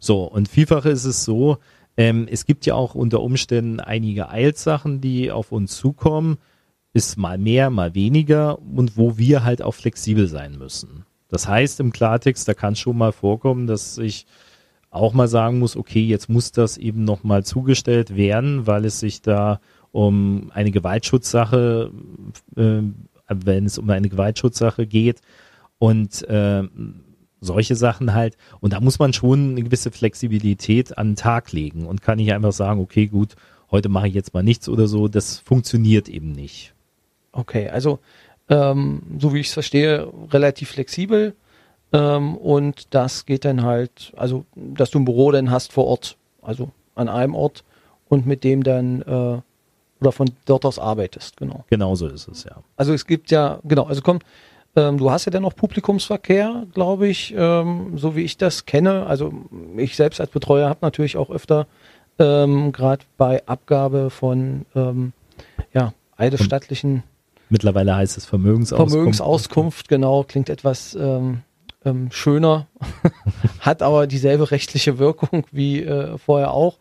So, 0.00 0.24
und 0.24 0.48
vielfach 0.48 0.86
ist 0.86 1.04
es 1.04 1.26
so, 1.26 1.58
ähm, 1.98 2.26
es 2.30 2.46
gibt 2.46 2.64
ja 2.64 2.74
auch 2.76 2.94
unter 2.94 3.20
Umständen 3.20 3.78
einige 3.78 4.30
Eilsachen, 4.30 5.02
die 5.02 5.30
auf 5.30 5.52
uns 5.52 5.76
zukommen, 5.76 6.38
ist 6.94 7.18
mal 7.18 7.36
mehr, 7.36 7.68
mal 7.68 7.94
weniger 7.94 8.58
und 8.58 8.96
wo 8.96 9.18
wir 9.18 9.44
halt 9.44 9.60
auch 9.60 9.74
flexibel 9.74 10.28
sein 10.28 10.56
müssen. 10.56 11.04
Das 11.28 11.46
heißt 11.46 11.78
im 11.78 11.92
Klartext, 11.92 12.48
da 12.48 12.54
kann 12.54 12.74
schon 12.74 12.96
mal 12.96 13.12
vorkommen, 13.12 13.66
dass 13.66 13.98
ich 13.98 14.24
auch 14.88 15.12
mal 15.12 15.28
sagen 15.28 15.58
muss, 15.58 15.76
okay, 15.76 16.06
jetzt 16.06 16.30
muss 16.30 16.52
das 16.52 16.78
eben 16.78 17.04
nochmal 17.04 17.44
zugestellt 17.44 18.16
werden, 18.16 18.66
weil 18.66 18.86
es 18.86 18.98
sich 18.98 19.20
da 19.20 19.60
um 19.98 20.52
eine 20.54 20.70
Gewaltschutzsache, 20.70 21.90
äh, 22.54 22.82
wenn 23.28 23.64
es 23.64 23.78
um 23.78 23.90
eine 23.90 24.08
Gewaltschutzsache 24.08 24.86
geht 24.86 25.20
und 25.80 26.22
äh, 26.28 26.62
solche 27.40 27.74
Sachen 27.74 28.14
halt. 28.14 28.36
Und 28.60 28.74
da 28.74 28.80
muss 28.80 29.00
man 29.00 29.12
schon 29.12 29.50
eine 29.50 29.62
gewisse 29.64 29.90
Flexibilität 29.90 30.96
an 30.96 31.10
den 31.10 31.16
Tag 31.16 31.50
legen 31.50 31.84
und 31.84 32.00
kann 32.00 32.18
nicht 32.18 32.32
einfach 32.32 32.52
sagen, 32.52 32.80
okay, 32.80 33.08
gut, 33.08 33.34
heute 33.72 33.88
mache 33.88 34.06
ich 34.06 34.14
jetzt 34.14 34.34
mal 34.34 34.44
nichts 34.44 34.68
oder 34.68 34.86
so. 34.86 35.08
Das 35.08 35.38
funktioniert 35.38 36.08
eben 36.08 36.30
nicht. 36.30 36.74
Okay, 37.32 37.68
also 37.68 37.98
ähm, 38.48 39.02
so 39.18 39.34
wie 39.34 39.40
ich 39.40 39.48
es 39.48 39.54
verstehe, 39.54 40.08
relativ 40.30 40.70
flexibel. 40.70 41.34
Ähm, 41.92 42.36
und 42.36 42.94
das 42.94 43.26
geht 43.26 43.44
dann 43.44 43.64
halt, 43.64 44.12
also 44.16 44.44
dass 44.54 44.92
du 44.92 45.00
ein 45.00 45.04
Büro 45.04 45.32
dann 45.32 45.50
hast 45.50 45.72
vor 45.72 45.86
Ort, 45.86 46.16
also 46.40 46.70
an 46.94 47.08
einem 47.08 47.34
Ort 47.34 47.64
und 48.08 48.26
mit 48.26 48.44
dem 48.44 48.62
dann 48.62 49.02
äh, 49.02 49.40
oder 50.00 50.12
von 50.12 50.30
dort 50.46 50.64
aus 50.64 50.78
arbeitest, 50.78 51.36
genau. 51.36 51.64
Genau 51.68 51.94
so 51.94 52.06
ist 52.06 52.28
es, 52.28 52.44
ja. 52.44 52.56
Also 52.76 52.92
es 52.92 53.06
gibt 53.06 53.30
ja, 53.30 53.58
genau, 53.64 53.84
also 53.84 54.00
komm, 54.02 54.20
ähm, 54.76 54.98
du 54.98 55.10
hast 55.10 55.24
ja 55.24 55.30
dann 55.30 55.42
noch 55.42 55.56
Publikumsverkehr, 55.56 56.66
glaube 56.72 57.08
ich, 57.08 57.34
ähm, 57.36 57.96
so 57.96 58.14
wie 58.14 58.22
ich 58.22 58.36
das 58.36 58.66
kenne. 58.66 59.06
Also 59.06 59.32
ich 59.76 59.96
selbst 59.96 60.20
als 60.20 60.30
Betreuer 60.30 60.68
habe 60.68 60.80
natürlich 60.82 61.16
auch 61.16 61.30
öfter 61.30 61.66
ähm, 62.18 62.72
gerade 62.72 63.04
bei 63.16 63.46
Abgabe 63.46 64.10
von 64.10 64.66
ähm, 64.74 65.12
ja, 65.72 65.92
eidesstattlichen 66.16 67.02
Mittlerweile 67.50 67.96
heißt 67.96 68.16
es 68.18 68.26
Vermögensauskunft. 68.26 68.92
Vermögensauskunft, 68.92 69.88
genau, 69.88 70.22
klingt 70.22 70.50
etwas 70.50 70.94
ähm, 70.94 71.40
ähm, 71.84 72.10
schöner, 72.10 72.66
hat 73.60 73.82
aber 73.82 74.06
dieselbe 74.06 74.50
rechtliche 74.50 74.98
Wirkung 74.98 75.46
wie 75.50 75.82
äh, 75.82 76.18
vorher 76.18 76.52
auch. 76.52 76.76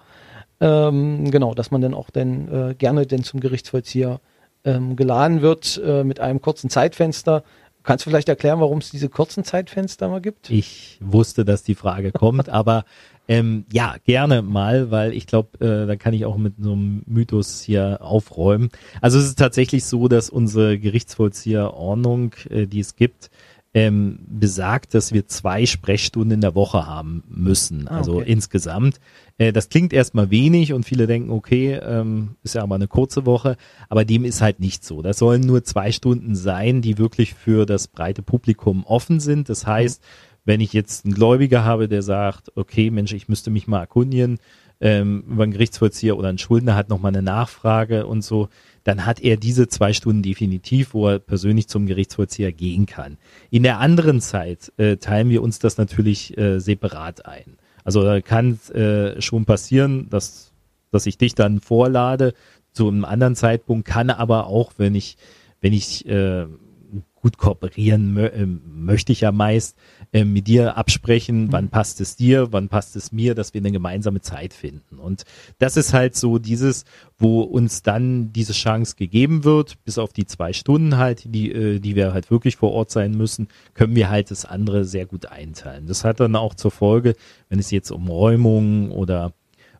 Ähm, 0.60 1.30
genau, 1.30 1.54
dass 1.54 1.72
man 1.72 1.82
dann 1.82 1.94
auch 1.94 2.10
dann 2.10 2.72
äh, 2.72 2.76
gerne 2.76 3.06
denn 3.06 3.24
zum 3.24 3.40
Gerichtsvollzieher 3.40 4.20
ähm, 4.64 4.96
geladen 4.96 5.42
wird 5.42 5.80
äh, 5.84 6.04
mit 6.04 6.20
einem 6.20 6.42
kurzen 6.42 6.70
Zeitfenster. 6.70 7.44
Kannst 7.84 8.06
du 8.06 8.10
vielleicht 8.10 8.28
erklären, 8.28 8.60
warum 8.60 8.80
es 8.80 8.90
diese 8.90 9.08
kurzen 9.08 9.46
Zeitfenster 9.46 10.10
mal 10.10 10.20
gibt? 10.20 10.50
Ich 10.50 10.98
wusste, 11.00 11.46
dass 11.46 11.64
die 11.64 11.76
Frage 11.76 12.12
kommt, 12.12 12.50
aber 12.50 12.84
ähm, 13.30 13.66
ja, 13.72 13.96
gerne 14.06 14.42
mal, 14.42 14.92
weil 14.92 15.14
ich 15.14 15.28
glaube, 15.28 15.58
äh, 15.66 15.88
da 15.88 15.96
kann 15.96 16.14
ich 16.14 16.26
auch 16.26 16.38
mit 16.38 16.56
so 16.60 16.74
einem 16.74 17.04
Mythos 17.06 17.62
hier 17.62 18.00
aufräumen. 18.02 18.70
Also 19.02 19.20
es 19.20 19.26
ist 19.26 19.40
tatsächlich 19.40 19.86
so, 19.86 20.08
dass 20.08 20.30
unsere 20.30 20.80
Gerichtsvollzieherordnung, 20.80 22.34
äh, 22.50 22.68
die 22.68 22.80
es 22.80 22.96
gibt, 22.96 23.30
ähm, 23.78 24.18
besagt, 24.28 24.96
dass 24.96 25.14
wir 25.14 25.28
zwei 25.28 25.68
Sprechstunden 25.68 26.32
in 26.32 26.42
der 26.42 26.56
Woche 26.56 26.88
haben 26.88 27.24
müssen, 27.30 27.88
ah, 27.88 27.98
also 27.98 28.16
okay. 28.16 28.32
insgesamt. 28.32 29.00
Äh, 29.38 29.54
das 29.54 29.70
klingt 29.70 29.94
erstmal 29.94 30.32
wenig 30.32 30.74
und 30.74 30.84
viele 30.84 31.06
denken, 31.06 31.30
okay, 31.30 31.74
ähm, 31.74 32.38
ist 32.42 32.56
ja 32.56 32.64
aber 32.64 32.74
eine 32.74 32.88
kurze 32.88 33.28
Woche, 33.28 33.56
aber 33.88 34.04
dem 34.04 34.26
ist 34.26 34.42
halt 34.42 34.60
nicht 34.60 34.84
so. 34.84 35.04
Das 35.04 35.20
sollen 35.20 35.42
nur 35.42 35.64
zwei 35.64 35.92
Stunden 35.92 36.36
sein, 36.36 36.82
die 36.82 36.98
wirklich 36.98 37.36
für 37.36 37.68
das 37.68 37.88
breite 37.88 38.24
Publikum 38.24 38.84
offen 38.84 39.20
sind. 39.20 39.48
Das 39.48 39.68
heißt, 39.68 40.04
wenn 40.44 40.60
ich 40.60 40.74
jetzt 40.74 41.06
einen 41.06 41.14
Gläubiger 41.14 41.64
habe, 41.64 41.88
der 41.88 42.02
sagt, 42.02 42.52
okay, 42.56 42.90
Mensch, 42.90 43.14
ich 43.14 43.28
müsste 43.28 43.52
mich 43.52 43.68
mal 43.68 43.82
erkundigen 43.82 44.40
ähm, 44.80 45.24
über 45.28 45.44
einen 45.44 45.54
Gerichtsvollzieher 45.54 46.18
oder 46.18 46.30
ein 46.30 46.38
Schuldner 46.38 46.76
hat 46.76 46.90
nochmal 46.90 47.12
eine 47.12 47.24
Nachfrage 47.24 48.06
und 48.06 48.24
so, 48.24 48.50
dann 48.84 49.06
hat 49.06 49.20
er 49.20 49.38
diese 49.38 49.68
zwei 49.68 49.94
Stunden 49.94 50.22
definitiv, 50.22 50.94
wo 50.94 51.10
er 51.10 51.20
persönlich 51.20 51.68
zum 51.68 51.88
Gerichtsvollzieher 51.88 52.52
gehen 52.52 52.86
kann. 52.86 53.18
In 53.50 53.64
der 53.64 53.80
anderen 53.80 54.22
Zeit 54.22 54.72
äh, 54.78 54.98
teilen 54.98 55.30
wir 55.30 55.42
uns 55.42 55.60
das 55.60 55.78
natürlich 55.78 56.38
äh, 56.38 56.60
separat 56.60 57.26
ein. 57.26 57.58
Also 57.84 58.04
da 58.04 58.22
kann 58.22 58.60
äh, 58.74 59.22
schon 59.22 59.46
passieren, 59.46 60.10
dass, 60.10 60.52
dass 60.92 61.06
ich 61.06 61.18
dich 61.18 61.36
dann 61.36 61.60
vorlade 61.60 62.34
zu 62.72 62.88
einem 62.88 63.06
anderen 63.06 63.36
Zeitpunkt, 63.36 63.88
kann 63.88 64.10
aber 64.10 64.48
auch, 64.48 64.74
wenn 64.78 64.94
ich, 64.94 65.18
wenn 65.62 65.74
ich 65.74 66.08
äh, 66.08 66.46
gut 67.22 67.38
kooperieren 67.38 68.14
mö 68.14 68.26
äh, 68.28 68.46
möchte 68.46 69.12
ich 69.12 69.22
ja 69.22 69.32
meist, 69.32 69.78
äh, 70.14 70.24
mit 70.24 70.48
dir 70.48 70.78
absprechen, 70.78 71.46
mhm. 71.46 71.52
wann 71.52 71.70
passt 71.70 72.00
es 72.02 72.16
dir, 72.16 72.52
wann 72.52 72.70
passt 72.70 72.96
es 72.96 73.12
mir, 73.12 73.36
dass 73.36 73.54
wir 73.54 73.62
eine 73.62 73.72
gemeinsame 73.72 74.22
Zeit 74.22 74.54
finden. 74.54 75.00
Und 75.00 75.24
das 75.58 75.78
ist 75.78 75.94
halt 75.94 76.16
so 76.16 76.38
dieses, 76.38 76.86
wo 77.18 77.42
uns 77.42 77.82
dann 77.82 78.32
diese 78.34 78.54
Chance 78.54 78.96
gegeben 78.96 79.44
wird, 79.44 79.84
bis 79.84 79.98
auf 79.98 80.14
die 80.14 80.26
zwei 80.26 80.54
Stunden 80.54 80.98
halt, 80.98 81.24
die, 81.26 81.52
äh, 81.52 81.80
die 81.80 81.96
wir 81.96 82.14
halt 82.14 82.32
wirklich 82.32 82.56
vor 82.56 82.72
Ort 82.72 82.92
sein 82.92 83.12
müssen, 83.12 83.48
können 83.74 83.96
wir 83.96 84.10
halt 84.10 84.32
das 84.32 84.46
andere 84.46 84.86
sehr 84.86 85.06
gut 85.06 85.26
einteilen. 85.26 85.88
Das 85.88 86.04
hat 86.04 86.20
dann 86.20 86.36
auch 86.36 86.56
zur 86.56 86.72
Folge, 86.72 87.16
wenn 87.50 87.60
es 87.60 87.72
jetzt 87.72 87.92
um 87.92 88.08
Räumungen 88.08 88.92
oder 88.92 89.34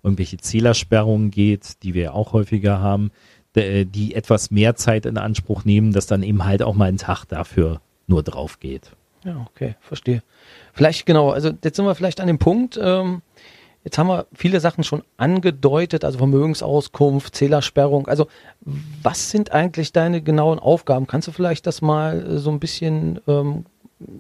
irgendwelche 0.04 0.38
Zählersperrungen 0.38 1.32
geht, 1.32 1.84
die 1.84 1.94
wir 1.94 2.14
auch 2.14 2.34
häufiger 2.34 2.80
haben, 2.80 3.12
die 3.58 4.16
etwas 4.16 4.52
mehr 4.52 4.76
Zeit 4.76 5.06
in 5.06 5.18
Anspruch 5.18 5.66
nehmen, 5.66 5.92
dass 5.92 6.08
dann 6.08 6.24
eben 6.24 6.46
halt 6.46 6.62
auch 6.62 6.76
mal 6.76 6.90
ein 6.90 6.98
Tag 6.98 7.26
dafür 7.26 7.82
nur 8.08 8.24
drauf 8.24 8.60
geht. 8.60 8.92
Ja, 9.24 9.46
okay, 9.50 9.76
verstehe. 9.82 10.24
Vielleicht 10.74 11.06
genau, 11.06 11.32
also 11.32 11.52
jetzt 11.64 11.76
sind 11.76 11.86
wir 11.86 11.96
vielleicht 11.96 12.22
an 12.22 12.28
dem 12.28 12.40
Punkt, 12.40 12.80
ähm, 12.82 13.22
jetzt 13.84 13.98
haben 13.98 14.08
wir 14.08 14.28
viele 14.34 14.60
Sachen 14.60 14.84
schon 14.84 15.04
angedeutet, 15.18 16.06
also 16.06 16.18
Vermögensauskunft, 16.18 17.36
Zählersperrung. 17.36 18.08
Also 18.08 18.28
was 19.02 19.32
sind 19.32 19.52
eigentlich 19.52 19.92
deine 19.92 20.22
genauen 20.22 20.60
Aufgaben? 20.60 21.08
Kannst 21.08 21.28
du 21.28 21.32
vielleicht 21.32 21.68
das 21.68 21.82
mal 21.82 22.38
so 22.38 22.52
ein 22.52 22.60
bisschen, 22.60 23.20
ähm, 23.28 23.66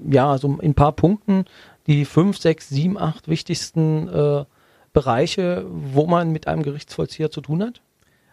ja, 0.09 0.37
so 0.37 0.47
in 0.47 0.71
ein 0.71 0.73
paar 0.73 0.93
Punkten, 0.93 1.45
die 1.85 2.03
fünf, 2.03 2.37
sechs, 2.37 2.69
sieben, 2.69 2.97
acht 2.97 3.27
wichtigsten 3.27 4.09
äh, 4.09 4.45
Bereiche, 4.93 5.65
wo 5.69 6.07
man 6.07 6.31
mit 6.31 6.47
einem 6.47 6.63
Gerichtsvollzieher 6.63 7.29
zu 7.29 7.41
tun 7.41 7.61
hat? 7.61 7.81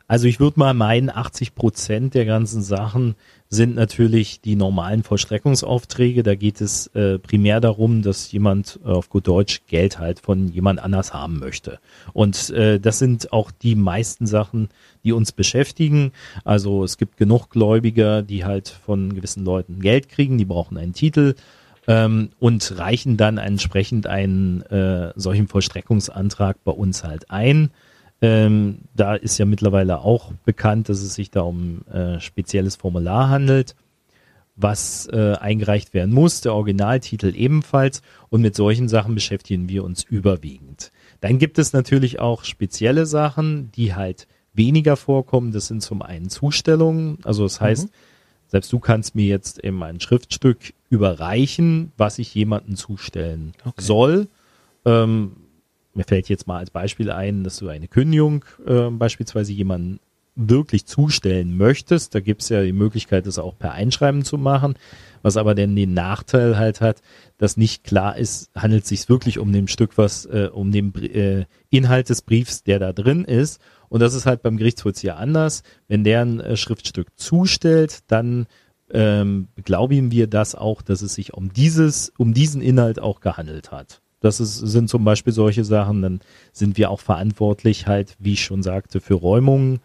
Also 0.07 0.29
ich 0.29 0.39
würde 0.39 0.61
mal 0.61 0.75
meinen, 0.75 1.09
80 1.09 1.55
Prozent 1.55 2.15
der 2.15 2.27
ganzen 2.27 2.63
Sachen 2.63 3.15
sind 3.49 3.75
natürlich 3.75 4.41
die 4.43 4.55
normalen 4.55 5.03
Vollstreckungsaufträge. 5.03 6.23
Da 6.23 6.35
geht 6.35 6.61
es 6.61 6.89
äh, 6.89 7.19
primär 7.19 7.61
darum, 7.61 8.03
dass 8.03 8.31
jemand 8.31 8.81
äh, 8.85 8.89
auf 8.89 9.09
gut 9.09 9.27
Deutsch 9.27 9.63
Geld 9.67 9.99
halt 9.99 10.21
von 10.21 10.49
jemand 10.49 10.81
anders 10.81 11.15
haben 11.15 11.39
möchte. 11.39 11.79
Und 12.13 12.51
äh, 12.51 12.79
das 12.79 12.99
sind 12.99 13.33
auch 13.33 13.51
die 13.51 13.77
meisten 13.77 14.27
Sachen, 14.27 14.69
die 15.05 15.13
uns 15.13 15.33
beschäftigen. 15.33 16.13
Also 16.45 16.85
es 16.85 16.99
gibt 16.99 17.17
genug 17.17 17.49
Gläubiger, 17.49 18.23
die 18.23 18.45
halt 18.45 18.69
von 18.69 19.15
gewissen 19.15 19.45
Leuten 19.45 19.81
Geld 19.81 20.11
kriegen, 20.11 20.37
die 20.37 20.45
brauchen 20.45 20.77
einen 20.77 20.93
Titel 20.93 21.35
ähm, 21.87 22.31
und 22.39 22.79
reichen 22.79 23.17
dann 23.17 23.39
entsprechend 23.39 24.07
einen 24.07 24.63
äh, 24.63 25.13
solchen 25.17 25.49
Vollstreckungsantrag 25.49 26.63
bei 26.65 26.73
uns 26.73 27.05
halt 27.05 27.31
ein. 27.31 27.71
Ähm, 28.23 28.79
da 28.95 29.15
ist 29.15 29.39
ja 29.39 29.45
mittlerweile 29.45 30.01
auch 30.01 30.33
bekannt, 30.45 30.89
dass 30.89 31.03
es 31.03 31.15
sich 31.15 31.31
da 31.31 31.43
um 31.43 31.83
äh, 31.89 32.21
spezielles 32.21 32.77
Formular 32.77 33.29
handelt, 33.29 33.75
was 34.57 35.09
äh, 35.13 35.35
eingereicht 35.35 35.95
werden 35.95 36.15
muss, 36.15 36.41
der 36.41 36.55
Originaltitel 36.55 37.35
ebenfalls. 37.35 38.03
Und 38.31 38.41
mit 38.41 38.55
solchen 38.55 38.89
Sachen 38.89 39.15
beschäftigen 39.15 39.69
wir 39.69 39.85
uns 39.85 40.05
überwiegend. 40.05 40.93
Dann 41.21 41.39
gibt 41.39 41.59
es 41.59 41.73
natürlich 41.73 42.21
auch 42.21 42.45
spezielle 42.45 43.07
Sachen, 43.07 43.73
die 43.73 43.95
halt 43.95 44.27
weniger 44.55 44.97
vorkommen. 44.97 45.53
Das 45.53 45.67
sind 45.67 45.83
zum 45.83 46.03
einen 46.03 46.31
Zustellungen. 46.31 47.19
Also 47.25 47.43
das 47.43 47.61
heißt, 47.61 47.87
mhm. 47.87 47.93
selbst 48.47 48.73
du 48.73 48.79
kannst 48.79 49.15
mir 49.15 49.27
jetzt 49.27 49.63
eben 49.63 49.83
ein 49.83 50.01
Schriftstück 50.01 50.73
überreichen, 50.89 51.93
was 51.97 52.19
ich 52.19 52.35
jemandem 52.35 52.77
zustellen 52.77 53.53
okay. 53.65 53.83
soll. 53.83 54.29
Ähm, 54.85 55.33
mir 55.95 56.05
fällt 56.05 56.29
jetzt 56.29 56.47
mal 56.47 56.59
als 56.59 56.71
Beispiel 56.71 57.11
ein, 57.11 57.45
dass 57.45 57.59
du 57.59 57.69
eine 57.69 57.89
Kündigung 57.89 58.45
äh, 58.67 58.91
beispielsweise 58.91 59.53
jemanden 59.53 60.01
wirklich 60.37 60.87
zustellen 60.87 61.57
möchtest. 61.57 62.15
Da 62.15 62.21
gibt's 62.21 62.49
ja 62.49 62.63
die 62.63 62.73
Möglichkeit, 62.73 63.27
das 63.27 63.39
auch 63.39 63.57
per 63.57 63.73
Einschreiben 63.73 64.25
zu 64.25 64.37
machen, 64.37 64.75
was 65.23 65.37
aber 65.37 65.55
dann 65.55 65.77
den 65.77 65.95
Nachteil 65.95 66.59
halt 66.59 66.81
hat, 66.81 67.03
dass 67.39 67.57
nicht 67.57 67.85
klar 67.85 68.17
ist, 68.17 68.51
handelt 68.55 68.83
es 68.83 68.89
sich 68.89 69.09
wirklich 69.09 69.39
um 69.39 69.53
dem 69.53 69.69
Stück, 69.69 69.97
was 69.97 70.27
äh, 70.27 70.49
um 70.53 70.73
den 70.73 70.95
äh, 70.97 71.47
Inhalt 71.71 72.09
des 72.09 72.23
Briefs, 72.23 72.65
der 72.65 72.79
da 72.79 72.93
drin 72.93 73.25
ist. 73.25 73.61
Und 73.89 74.01
das 74.01 74.15
ist 74.15 74.27
halt 74.27 74.43
beim 74.43 74.57
Gerichtsvollzieher 74.57 75.19
anders. 75.19 75.63
Wenn 75.87 76.05
der 76.05 76.23
ein 76.23 76.41
äh, 76.41 76.57
Schriftstück 76.57 77.09
zustellt, 77.17 78.01
dann 78.09 78.47
ähm, 78.91 79.49
glauben 79.65 80.11
wir 80.11 80.27
das 80.27 80.55
auch, 80.55 80.83
dass 80.83 81.03
es 81.03 81.15
sich 81.15 81.33
um 81.33 81.53
dieses, 81.53 82.13
um 82.19 82.35
diesen 82.35 82.61
Inhalt 82.61 82.99
auch 83.01 83.21
gehandelt 83.21 83.71
hat. 83.71 84.03
Das 84.25 84.41
ist, 84.41 84.57
sind 84.57 84.89
zum 84.89 85.05
Beispiel 85.05 85.35
solche 85.35 85.65
Sachen. 85.65 86.01
Dann 86.01 86.21
sind 86.53 86.79
wir 86.79 86.91
auch 86.91 87.01
verantwortlich 87.01 87.87
halt, 87.87 88.17
wie 88.19 88.33
ich 88.33 88.43
schon 88.43 88.63
sagte, 88.63 89.01
für 89.01 89.15
Räumungen. 89.15 89.81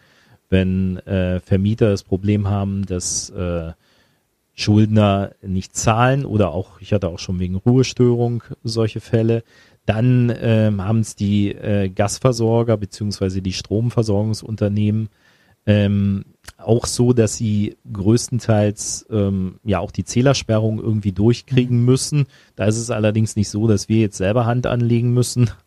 Wenn 0.50 0.98
äh, 1.00 1.42
Vermieter 1.42 1.90
das 1.90 2.04
Problem 2.04 2.48
haben, 2.48 2.86
dass 2.86 3.30
äh, 3.32 3.74
Schuldner 4.56 5.32
nicht 5.42 5.76
zahlen 5.76 6.26
oder 6.26 6.52
auch, 6.52 6.80
ich 6.80 6.94
hatte 6.94 7.10
auch 7.10 7.20
schon 7.20 7.40
wegen 7.40 7.56
Ruhestörung 7.56 8.44
solche 8.64 9.02
Fälle, 9.02 9.44
dann 9.86 10.34
ähm, 10.40 10.84
haben 10.86 11.00
es 11.00 11.16
die 11.16 11.52
äh, 11.52 11.90
Gasversorger 11.90 12.78
beziehungsweise 12.78 13.42
die 13.42 13.54
Stromversorgungsunternehmen 13.54 15.10
ähm, 15.66 16.24
auch 16.58 16.86
so, 16.86 17.14
dass 17.14 17.36
sie 17.36 17.78
größtenteils 17.92 19.08
ähm, 19.10 19.60
ja 19.64 19.80
auch 19.80 19.92
die 19.92 20.04
Zählersperrung 20.04 20.80
irgendwie 20.80 21.12
durchkriegen 21.12 21.80
mhm. 21.80 21.86
müssen. 21.86 22.26
Da 22.56 22.66
ist 22.66 22.78
es 22.78 22.92
allerdings 22.92 23.36
nicht 23.36 23.50
so, 23.50 23.68
dass 23.68 23.90
wir 23.90 24.00
jetzt 24.00 24.18
selber 24.18 24.46
Hand 24.46 24.68
anlegen 24.68 25.14
müssen. 25.14 25.50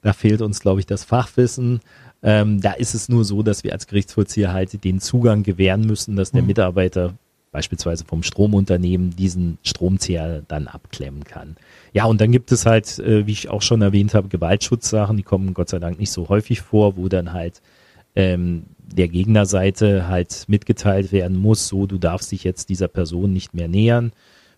Da 0.00 0.12
fehlt 0.12 0.42
uns, 0.42 0.60
glaube 0.60 0.78
ich, 0.78 0.86
das 0.86 1.02
Fachwissen. 1.02 1.80
Ähm, 2.22 2.60
da 2.60 2.70
ist 2.70 2.94
es 2.94 3.08
nur 3.08 3.24
so, 3.24 3.42
dass 3.42 3.64
wir 3.64 3.72
als 3.72 3.88
Gerichtsvollzieher 3.88 4.52
halt 4.52 4.84
den 4.84 5.00
Zugang 5.00 5.42
gewähren 5.42 5.80
müssen, 5.80 6.14
dass 6.14 6.30
der 6.30 6.42
mhm. 6.42 6.46
Mitarbeiter 6.46 7.14
beispielsweise 7.50 8.04
vom 8.04 8.22
Stromunternehmen 8.22 9.16
diesen 9.16 9.58
Stromzähler 9.64 10.42
dann 10.46 10.68
abklemmen 10.68 11.24
kann. 11.24 11.56
Ja, 11.92 12.04
und 12.04 12.20
dann 12.20 12.30
gibt 12.30 12.52
es 12.52 12.66
halt, 12.66 12.98
äh, 13.00 13.26
wie 13.26 13.32
ich 13.32 13.48
auch 13.48 13.62
schon 13.62 13.82
erwähnt 13.82 14.14
habe, 14.14 14.28
Gewaltschutzsachen, 14.28 15.16
die 15.16 15.22
kommen 15.22 15.54
Gott 15.54 15.68
sei 15.68 15.80
Dank 15.80 15.98
nicht 15.98 16.12
so 16.12 16.28
häufig 16.28 16.60
vor, 16.60 16.96
wo 16.96 17.08
dann 17.08 17.32
halt 17.32 17.60
ähm, 18.14 18.64
der 18.94 19.08
Gegnerseite 19.08 20.08
halt 20.08 20.44
mitgeteilt 20.48 21.12
werden 21.12 21.36
muss, 21.36 21.68
so 21.68 21.86
du 21.86 21.98
darfst 21.98 22.32
dich 22.32 22.44
jetzt 22.44 22.68
dieser 22.68 22.88
Person 22.88 23.32
nicht 23.32 23.54
mehr 23.54 23.68
nähern 23.68 24.12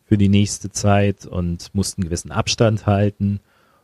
für 0.05 0.19
die 0.19 0.29
nächste 0.29 0.71
Zeit 0.71 1.27
und 1.27 1.75
musst 1.75 1.99
einen 1.99 2.05
gewissen 2.05 2.33
Abstand 2.33 2.87
halten. 2.87 3.41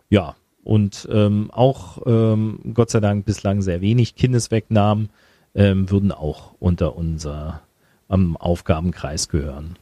Ja, 0.08 0.36
und 0.64 1.08
ähm, 1.12 1.50
auch 1.52 1.98
ähm, 2.06 2.60
Gott 2.74 2.90
sei 2.90 3.00
Dank 3.00 3.24
bislang 3.24 3.62
sehr 3.62 3.80
wenig 3.80 4.14
Kindeswegnahmen 4.14 5.10
ähm, 5.54 5.90
würden 5.90 6.12
auch 6.12 6.54
unter 6.58 6.96
unser 6.96 7.62
am 8.08 8.36
Aufgabenkreis 8.36 9.28
gehören. 9.28 9.76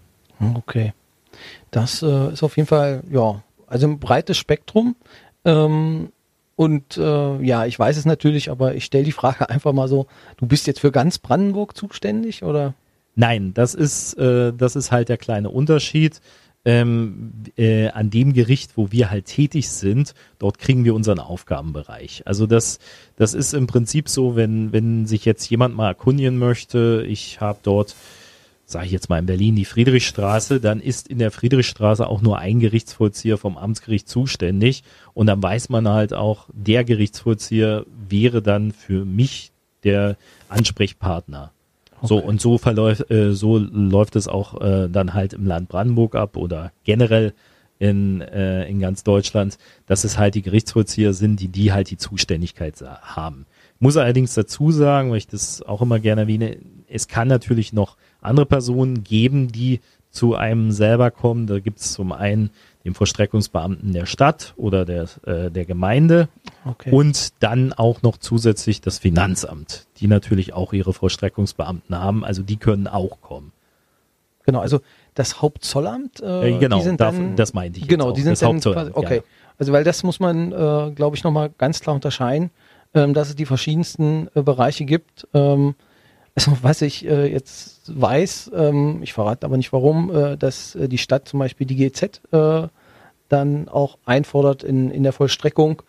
Okay. 0.54 0.92
Das 1.70 2.02
äh, 2.02 2.32
ist 2.32 2.42
auf 2.42 2.56
jeden 2.56 2.68
Fall, 2.68 3.02
ja, 3.10 3.42
also 3.66 3.86
ein 3.86 3.98
breites 3.98 4.36
Spektrum. 4.38 4.96
Ähm, 5.44 6.10
und 6.56 6.96
äh, 6.96 7.42
ja, 7.42 7.66
ich 7.66 7.78
weiß 7.78 7.96
es 7.96 8.04
natürlich, 8.04 8.50
aber 8.50 8.74
ich 8.74 8.84
stelle 8.84 9.04
die 9.04 9.12
Frage 9.12 9.48
einfach 9.50 9.72
mal 9.72 9.88
so, 9.88 10.06
du 10.36 10.46
bist 10.46 10.66
jetzt 10.66 10.80
für 10.80 10.92
ganz 10.92 11.18
Brandenburg 11.18 11.76
zuständig 11.76 12.42
oder? 12.42 12.74
Nein, 13.16 13.54
das 13.54 13.74
ist, 13.74 14.14
äh, 14.14 14.52
das 14.52 14.76
ist 14.76 14.90
halt 14.90 15.08
der 15.08 15.18
kleine 15.18 15.50
Unterschied. 15.50 16.20
Ähm, 16.66 17.32
äh, 17.58 17.88
an 17.88 18.08
dem 18.08 18.32
Gericht, 18.32 18.78
wo 18.78 18.90
wir 18.90 19.10
halt 19.10 19.26
tätig 19.26 19.68
sind, 19.68 20.14
dort 20.38 20.58
kriegen 20.58 20.86
wir 20.86 20.94
unseren 20.94 21.18
Aufgabenbereich. 21.18 22.22
Also 22.24 22.46
das, 22.46 22.78
das 23.16 23.34
ist 23.34 23.52
im 23.52 23.66
Prinzip 23.66 24.08
so, 24.08 24.34
wenn, 24.34 24.72
wenn 24.72 25.04
sich 25.04 25.26
jetzt 25.26 25.50
jemand 25.50 25.76
mal 25.76 25.88
erkundigen 25.88 26.38
möchte, 26.38 27.04
ich 27.06 27.42
habe 27.42 27.58
dort 27.62 27.94
sage 28.66 28.86
ich 28.86 28.92
jetzt 28.92 29.08
mal 29.10 29.18
in 29.18 29.26
Berlin, 29.26 29.56
die 29.56 29.64
Friedrichstraße, 29.64 30.60
dann 30.60 30.80
ist 30.80 31.08
in 31.08 31.18
der 31.18 31.30
Friedrichstraße 31.30 32.06
auch 32.06 32.22
nur 32.22 32.38
ein 32.38 32.60
Gerichtsvollzieher 32.60 33.38
vom 33.38 33.58
Amtsgericht 33.58 34.08
zuständig 34.08 34.82
und 35.12 35.26
dann 35.26 35.42
weiß 35.42 35.68
man 35.68 35.88
halt 35.88 36.14
auch, 36.14 36.48
der 36.52 36.84
Gerichtsvollzieher 36.84 37.84
wäre 38.08 38.42
dann 38.42 38.72
für 38.72 39.04
mich 39.04 39.52
der 39.84 40.16
Ansprechpartner. 40.48 41.52
Okay. 41.98 42.06
So 42.06 42.18
und 42.18 42.40
so 42.40 42.58
verläuft, 42.58 43.10
äh, 43.10 43.32
so 43.32 43.58
läuft 43.58 44.16
es 44.16 44.28
auch 44.28 44.60
äh, 44.60 44.88
dann 44.88 45.14
halt 45.14 45.34
im 45.34 45.46
Land 45.46 45.68
Brandenburg 45.68 46.14
ab 46.14 46.36
oder 46.36 46.72
generell 46.84 47.34
in, 47.78 48.20
äh, 48.20 48.68
in 48.68 48.80
ganz 48.80 49.04
Deutschland, 49.04 49.58
dass 49.86 50.04
es 50.04 50.18
halt 50.18 50.34
die 50.34 50.42
Gerichtsvollzieher 50.42 51.12
sind, 51.12 51.40
die 51.40 51.48
die 51.48 51.72
halt 51.72 51.90
die 51.90 51.96
Zuständigkeit 51.96 52.82
haben. 53.02 53.46
Muss 53.78 53.96
allerdings 53.96 54.34
dazu 54.34 54.70
sagen, 54.70 55.10
weil 55.10 55.18
ich 55.18 55.26
das 55.26 55.60
auch 55.62 55.82
immer 55.82 55.98
gerne 55.98 56.22
erwähne, 56.22 56.56
es 56.88 57.08
kann 57.08 57.28
natürlich 57.28 57.72
noch 57.72 57.96
andere 58.24 58.46
Personen 58.46 59.04
geben, 59.04 59.48
die 59.52 59.80
zu 60.10 60.34
einem 60.34 60.70
selber 60.70 61.10
kommen. 61.10 61.46
Da 61.46 61.58
gibt 61.58 61.80
es 61.80 61.92
zum 61.92 62.12
einen 62.12 62.50
den 62.84 62.94
Vollstreckungsbeamten 62.94 63.92
der 63.92 64.06
Stadt 64.06 64.54
oder 64.56 64.84
der, 64.84 65.08
äh, 65.26 65.50
der 65.50 65.64
Gemeinde 65.64 66.28
okay. 66.64 66.90
und 66.90 67.32
dann 67.42 67.72
auch 67.72 68.02
noch 68.02 68.18
zusätzlich 68.18 68.80
das 68.80 68.98
Finanzamt, 68.98 69.86
die 69.98 70.06
natürlich 70.06 70.52
auch 70.52 70.72
ihre 70.72 70.92
Vollstreckungsbeamten 70.92 71.98
haben. 71.98 72.24
Also 72.24 72.42
die 72.42 72.56
können 72.56 72.86
auch 72.86 73.20
kommen. 73.22 73.52
Genau, 74.44 74.60
also 74.60 74.80
das 75.14 75.40
Hauptzollamt, 75.40 76.20
äh, 76.20 76.58
genau, 76.58 76.76
die 76.76 76.82
sind 76.82 77.00
dann, 77.00 77.34
das 77.36 77.54
meinte 77.54 77.80
ich. 77.80 77.88
Genau, 77.88 78.12
die 78.12 78.20
sind 78.20 78.32
das 78.32 78.40
dann 78.40 78.60
quasi, 78.60 78.90
okay. 78.92 79.16
Ja. 79.16 79.22
Also 79.58 79.72
weil 79.72 79.84
das 79.84 80.02
muss 80.02 80.20
man, 80.20 80.52
äh, 80.52 80.90
glaube 80.94 81.16
ich, 81.16 81.24
nochmal 81.24 81.50
ganz 81.56 81.80
klar 81.80 81.94
unterscheiden, 81.94 82.50
ähm, 82.92 83.14
dass 83.14 83.30
es 83.30 83.36
die 83.36 83.46
verschiedensten 83.46 84.28
äh, 84.34 84.42
Bereiche 84.42 84.84
gibt. 84.84 85.26
Ähm, 85.32 85.74
also 86.34 86.56
was 86.62 86.82
ich 86.82 87.06
äh, 87.06 87.30
jetzt 87.30 87.82
weiß, 87.86 88.50
ähm, 88.54 89.02
ich 89.02 89.12
verrate 89.12 89.46
aber 89.46 89.56
nicht 89.56 89.72
warum, 89.72 90.14
äh, 90.14 90.36
dass 90.36 90.74
äh, 90.74 90.88
die 90.88 90.98
Stadt 90.98 91.28
zum 91.28 91.38
Beispiel 91.38 91.66
die 91.66 91.76
GZ 91.76 92.20
äh, 92.32 92.68
dann 93.28 93.68
auch 93.68 93.98
einfordert 94.04 94.62
in, 94.62 94.90
in 94.90 95.02
der 95.02 95.12
Vollstreckung. 95.12 95.82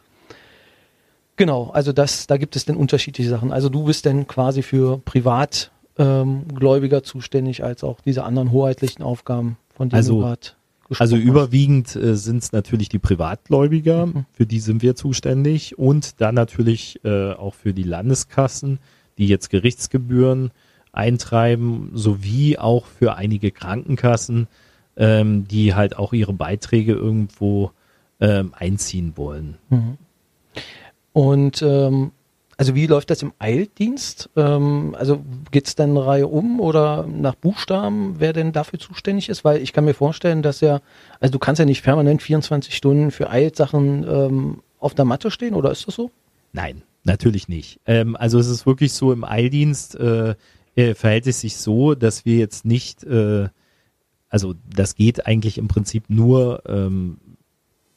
Genau, 1.35 1.69
also 1.71 1.91
das, 1.91 2.27
da 2.27 2.37
gibt 2.37 2.55
es 2.55 2.65
dann 2.65 2.77
unterschiedliche 2.77 3.29
Sachen. 3.29 3.51
Also 3.51 3.69
du 3.69 3.83
bist 3.83 4.05
dann 4.05 4.25
quasi 4.27 4.61
für 4.61 4.99
Privatgläubiger 4.99 6.97
ähm, 6.97 7.03
zuständig, 7.03 7.63
als 7.63 7.83
auch 7.83 7.99
diese 8.01 8.23
anderen 8.23 8.51
hoheitlichen 8.51 9.03
Aufgaben, 9.03 9.57
von 9.75 9.89
denen 9.89 9.97
also, 9.97 10.15
du 10.15 10.21
gerade 10.21 10.51
also 10.99 11.15
überwiegend 11.17 11.95
äh, 11.95 12.15
sind 12.15 12.43
es 12.43 12.51
natürlich 12.51 12.89
die 12.89 12.99
Privatgläubiger, 12.99 14.05
mhm. 14.05 14.25
für 14.31 14.45
die 14.45 14.59
sind 14.59 14.81
wir 14.81 14.95
zuständig 14.95 15.77
und 15.77 16.21
dann 16.21 16.35
natürlich 16.35 17.03
äh, 17.03 17.31
auch 17.33 17.55
für 17.55 17.73
die 17.73 17.83
Landeskassen, 17.83 18.79
die 19.17 19.27
jetzt 19.27 19.49
Gerichtsgebühren 19.49 20.51
eintreiben, 20.91 21.91
sowie 21.93 22.57
auch 22.57 22.85
für 22.85 23.15
einige 23.15 23.51
Krankenkassen, 23.51 24.47
ähm, 24.97 25.47
die 25.47 25.73
halt 25.75 25.97
auch 25.97 26.13
ihre 26.13 26.33
Beiträge 26.33 26.93
irgendwo 26.93 27.71
ähm, 28.19 28.53
einziehen 28.57 29.13
wollen. 29.15 29.57
Mhm. 29.69 29.97
Und 31.11 31.61
ähm, 31.61 32.11
also 32.57 32.75
wie 32.75 32.87
läuft 32.87 33.09
das 33.09 33.21
im 33.21 33.33
Eildienst? 33.39 34.29
Ähm, 34.35 34.95
also 34.97 35.23
geht 35.51 35.67
es 35.67 35.75
dann 35.75 35.91
eine 35.91 36.05
Reihe 36.05 36.27
um 36.27 36.59
oder 36.59 37.05
nach 37.07 37.35
Buchstaben, 37.35 38.15
wer 38.19 38.31
denn 38.31 38.53
dafür 38.53 38.79
zuständig 38.79 39.29
ist? 39.29 39.43
Weil 39.43 39.61
ich 39.61 39.73
kann 39.73 39.85
mir 39.85 39.93
vorstellen, 39.93 40.41
dass 40.41 40.61
ja, 40.61 40.79
also 41.19 41.31
du 41.31 41.39
kannst 41.39 41.59
ja 41.59 41.65
nicht 41.65 41.83
permanent 41.83 42.21
24 42.21 42.75
Stunden 42.75 43.11
für 43.11 43.29
Eilsachen 43.29 44.05
ähm, 44.07 44.61
auf 44.79 44.93
der 44.93 45.05
Matte 45.05 45.31
stehen, 45.31 45.55
oder 45.55 45.71
ist 45.71 45.87
das 45.87 45.95
so? 45.95 46.11
Nein, 46.53 46.83
Natürlich 47.05 47.47
nicht. 47.47 47.79
Ähm, 47.85 48.15
also 48.15 48.39
es 48.39 48.47
ist 48.47 48.65
wirklich 48.65 48.91
so, 48.91 49.13
im 49.13 49.23
Eildienst 49.23 49.95
äh, 49.95 50.35
äh, 50.75 50.95
verhält 50.95 51.27
es 51.27 51.39
sich 51.39 51.55
so, 51.57 51.93
dass 51.93 52.25
wir 52.25 52.37
jetzt 52.37 52.65
nicht, 52.65 53.03
äh, 53.03 53.47
also 54.27 54.55
das 54.67 54.95
geht 54.95 55.25
eigentlich 55.25 55.59
im 55.59 55.67
Prinzip 55.67 56.09
nur 56.09 56.63
ähm, 56.67 57.17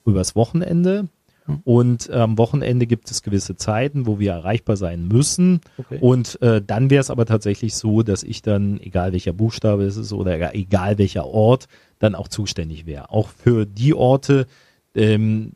übers 0.05 0.37
Wochenende. 0.37 1.09
Hm. 1.47 1.61
Und 1.65 2.11
am 2.11 2.37
Wochenende 2.37 2.87
gibt 2.87 3.11
es 3.11 3.23
gewisse 3.23 3.57
Zeiten, 3.57 4.07
wo 4.07 4.19
wir 4.19 4.33
erreichbar 4.33 4.77
sein 4.77 5.09
müssen. 5.09 5.63
Okay. 5.79 5.99
Und 6.03 6.41
äh, 6.43 6.61
dann 6.65 6.91
wäre 6.91 7.01
es 7.01 7.11
aber 7.11 7.25
tatsächlich 7.25 7.75
so, 7.75 8.03
dass 8.03 8.23
ich 8.23 8.43
dann, 8.43 8.79
egal 8.79 9.13
welcher 9.13 9.33
Buchstabe 9.33 9.85
es 9.85 9.97
ist 9.97 10.13
oder 10.13 10.55
egal 10.55 10.99
welcher 10.99 11.27
Ort, 11.27 11.67
dann 11.99 12.15
auch 12.15 12.29
zuständig 12.29 12.85
wäre. 12.85 13.11
Auch 13.11 13.29
für 13.31 13.65
die 13.65 13.95
Orte, 13.95 14.47
ähm, 14.95 15.53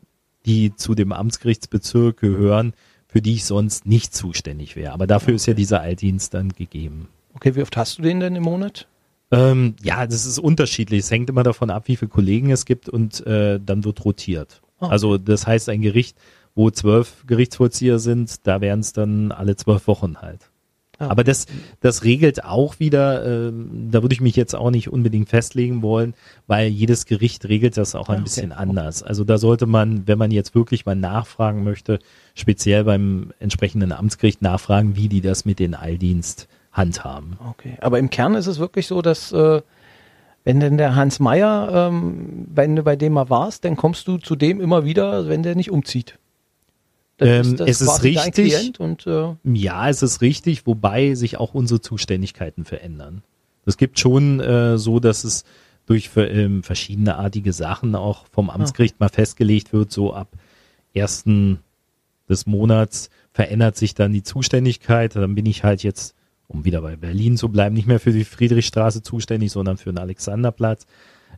die 0.47 0.75
zu 0.75 0.95
dem 0.95 1.11
Amtsgerichtsbezirk 1.11 2.17
gehören, 2.19 2.73
für 3.13 3.21
die 3.21 3.35
ich 3.35 3.45
sonst 3.45 3.85
nicht 3.85 4.15
zuständig 4.15 4.75
wäre. 4.75 4.91
Aber 4.91 5.05
dafür 5.05 5.33
okay. 5.33 5.35
ist 5.35 5.45
ja 5.45 5.53
dieser 5.53 5.81
Altdienst 5.81 6.33
dann 6.33 6.49
gegeben. 6.49 7.09
Okay, 7.35 7.55
wie 7.55 7.61
oft 7.61 7.77
hast 7.77 7.99
du 7.99 8.01
den 8.01 8.19
denn 8.19 8.35
im 8.35 8.41
Monat? 8.41 8.87
Ähm, 9.29 9.75
ja, 9.83 10.07
das 10.07 10.25
ist 10.25 10.39
unterschiedlich. 10.39 11.01
Es 11.01 11.11
hängt 11.11 11.29
immer 11.29 11.43
davon 11.43 11.69
ab, 11.69 11.83
wie 11.85 11.95
viele 11.95 12.09
Kollegen 12.09 12.49
es 12.49 12.65
gibt 12.65 12.89
und 12.89 13.23
äh, 13.27 13.59
dann 13.63 13.85
wird 13.85 14.03
rotiert. 14.03 14.63
Oh. 14.79 14.87
Also 14.87 15.19
das 15.19 15.45
heißt, 15.45 15.69
ein 15.69 15.83
Gericht, 15.83 16.17
wo 16.55 16.71
zwölf 16.71 17.23
Gerichtsvollzieher 17.27 17.99
sind, 17.99 18.47
da 18.47 18.61
wären 18.61 18.79
es 18.79 18.93
dann 18.93 19.31
alle 19.31 19.55
zwölf 19.55 19.85
Wochen 19.85 20.17
halt. 20.17 20.49
Aber 21.09 21.23
das, 21.23 21.45
das 21.81 22.03
regelt 22.03 22.43
auch 22.43 22.79
wieder, 22.79 23.47
äh, 23.47 23.51
da 23.89 24.01
würde 24.01 24.13
ich 24.13 24.21
mich 24.21 24.35
jetzt 24.35 24.55
auch 24.55 24.71
nicht 24.71 24.89
unbedingt 24.89 25.29
festlegen 25.29 25.81
wollen, 25.81 26.13
weil 26.47 26.67
jedes 26.67 27.05
Gericht 27.05 27.45
regelt 27.47 27.77
das 27.77 27.95
auch 27.95 28.09
ein 28.09 28.15
okay. 28.15 28.23
bisschen 28.23 28.51
anders. 28.51 29.03
Also 29.03 29.23
da 29.23 29.37
sollte 29.37 29.65
man, 29.65 30.07
wenn 30.07 30.17
man 30.17 30.31
jetzt 30.31 30.55
wirklich 30.55 30.85
mal 30.85 30.95
nachfragen 30.95 31.63
möchte, 31.63 31.99
speziell 32.35 32.83
beim 32.83 33.31
entsprechenden 33.39 33.91
Amtsgericht 33.91 34.41
nachfragen, 34.41 34.95
wie 34.95 35.07
die 35.07 35.21
das 35.21 35.45
mit 35.45 35.59
den 35.59 35.75
Eildienst 35.75 36.47
handhaben. 36.71 37.37
Okay, 37.49 37.77
aber 37.81 37.99
im 37.99 38.09
Kern 38.09 38.35
ist 38.35 38.47
es 38.47 38.59
wirklich 38.59 38.87
so, 38.87 39.01
dass 39.01 39.31
äh, 39.31 39.61
wenn 40.43 40.59
denn 40.59 40.77
der 40.77 40.95
Hans 40.95 41.19
Meier, 41.19 41.69
ähm, 41.89 42.47
wenn 42.53 42.75
du 42.75 42.83
bei 42.83 42.95
dem 42.95 43.13
mal 43.13 43.29
warst, 43.29 43.63
dann 43.63 43.77
kommst 43.77 44.07
du 44.07 44.17
zu 44.17 44.35
dem 44.35 44.59
immer 44.59 44.83
wieder, 44.83 45.29
wenn 45.29 45.43
der 45.43 45.55
nicht 45.55 45.71
umzieht. 45.71 46.17
Ähm, 47.19 47.53
ist 47.53 47.59
es 47.59 47.81
ist 47.81 48.03
richtig. 48.03 48.79
Und, 48.79 49.05
äh 49.07 49.35
ja, 49.43 49.89
es 49.89 50.01
ist 50.01 50.21
richtig, 50.21 50.65
wobei 50.65 51.13
sich 51.15 51.37
auch 51.37 51.53
unsere 51.53 51.79
Zuständigkeiten 51.79 52.65
verändern. 52.65 53.23
Es 53.65 53.77
gibt 53.77 53.99
schon 53.99 54.39
äh, 54.39 54.77
so, 54.77 54.99
dass 54.99 55.23
es 55.23 55.43
durch 55.85 56.09
ähm, 56.15 56.63
verschiedene 56.63 57.17
artige 57.17 57.53
Sachen 57.53 57.95
auch 57.95 58.25
vom 58.31 58.49
ah. 58.49 58.53
Amtsgericht 58.55 58.95
ah. 58.95 59.05
mal 59.05 59.09
festgelegt 59.09 59.73
wird, 59.73 59.91
so 59.91 60.13
ab 60.13 60.29
ersten 60.93 61.59
des 62.29 62.45
Monats 62.45 63.09
verändert 63.31 63.75
sich 63.75 63.95
dann 63.95 64.13
die 64.13 64.23
Zuständigkeit. 64.23 65.15
Dann 65.15 65.35
bin 65.35 65.45
ich 65.45 65.63
halt 65.63 65.83
jetzt, 65.83 66.15
um 66.47 66.65
wieder 66.65 66.81
bei 66.81 66.95
Berlin 66.95 67.37
zu 67.37 67.49
bleiben, 67.49 67.75
nicht 67.75 67.87
mehr 67.87 67.99
für 67.99 68.13
die 68.13 68.23
Friedrichstraße 68.23 69.01
zuständig, 69.01 69.51
sondern 69.51 69.77
für 69.77 69.91
den 69.91 69.97
Alexanderplatz. 69.97 70.85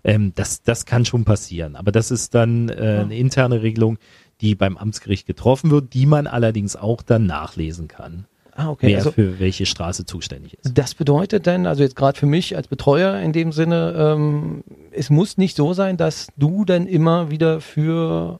Ähm, 0.04 0.34
das, 0.36 0.62
das 0.62 0.86
kann 0.86 1.06
schon 1.06 1.26
passieren. 1.26 1.76
Aber 1.76 1.92
das 1.92 2.12
ist 2.12 2.36
dann 2.36 2.70
äh, 2.70 3.02
eine 3.04 3.18
interne 3.18 3.62
Regelung, 3.64 3.98
die 4.42 4.56
beim 4.56 4.78
Amtsgericht 4.78 5.26
getroffen 5.28 5.72
wird, 5.72 5.94
die 5.94 6.06
man 6.06 6.28
allerdings 6.28 6.76
auch 6.76 7.02
dann 7.02 7.26
nachlesen 7.26 7.88
kann. 7.88 8.26
Ah, 8.56 8.70
okay. 8.70 8.88
Wer 8.88 8.98
also, 8.98 9.12
für 9.12 9.40
welche 9.40 9.66
Straße 9.66 10.06
zuständig 10.06 10.54
ist. 10.54 10.78
Das 10.78 10.96
bedeutet 10.96 11.46
dann, 11.46 11.66
also 11.66 11.84
jetzt 11.84 11.98
gerade 11.98 12.18
für 12.18 12.26
mich 12.26 12.56
als 12.56 12.68
Betreuer 12.68 13.20
in 13.20 13.34
dem 13.34 13.52
Sinne, 13.52 13.94
ähm, 13.98 14.64
es 14.92 15.10
muss 15.10 15.38
nicht 15.38 15.58
so 15.58 15.74
sein, 15.74 15.98
dass 15.98 16.28
du 16.38 16.64
dann 16.64 16.88
immer 16.88 17.30
wieder 17.30 17.60
für 17.60 18.40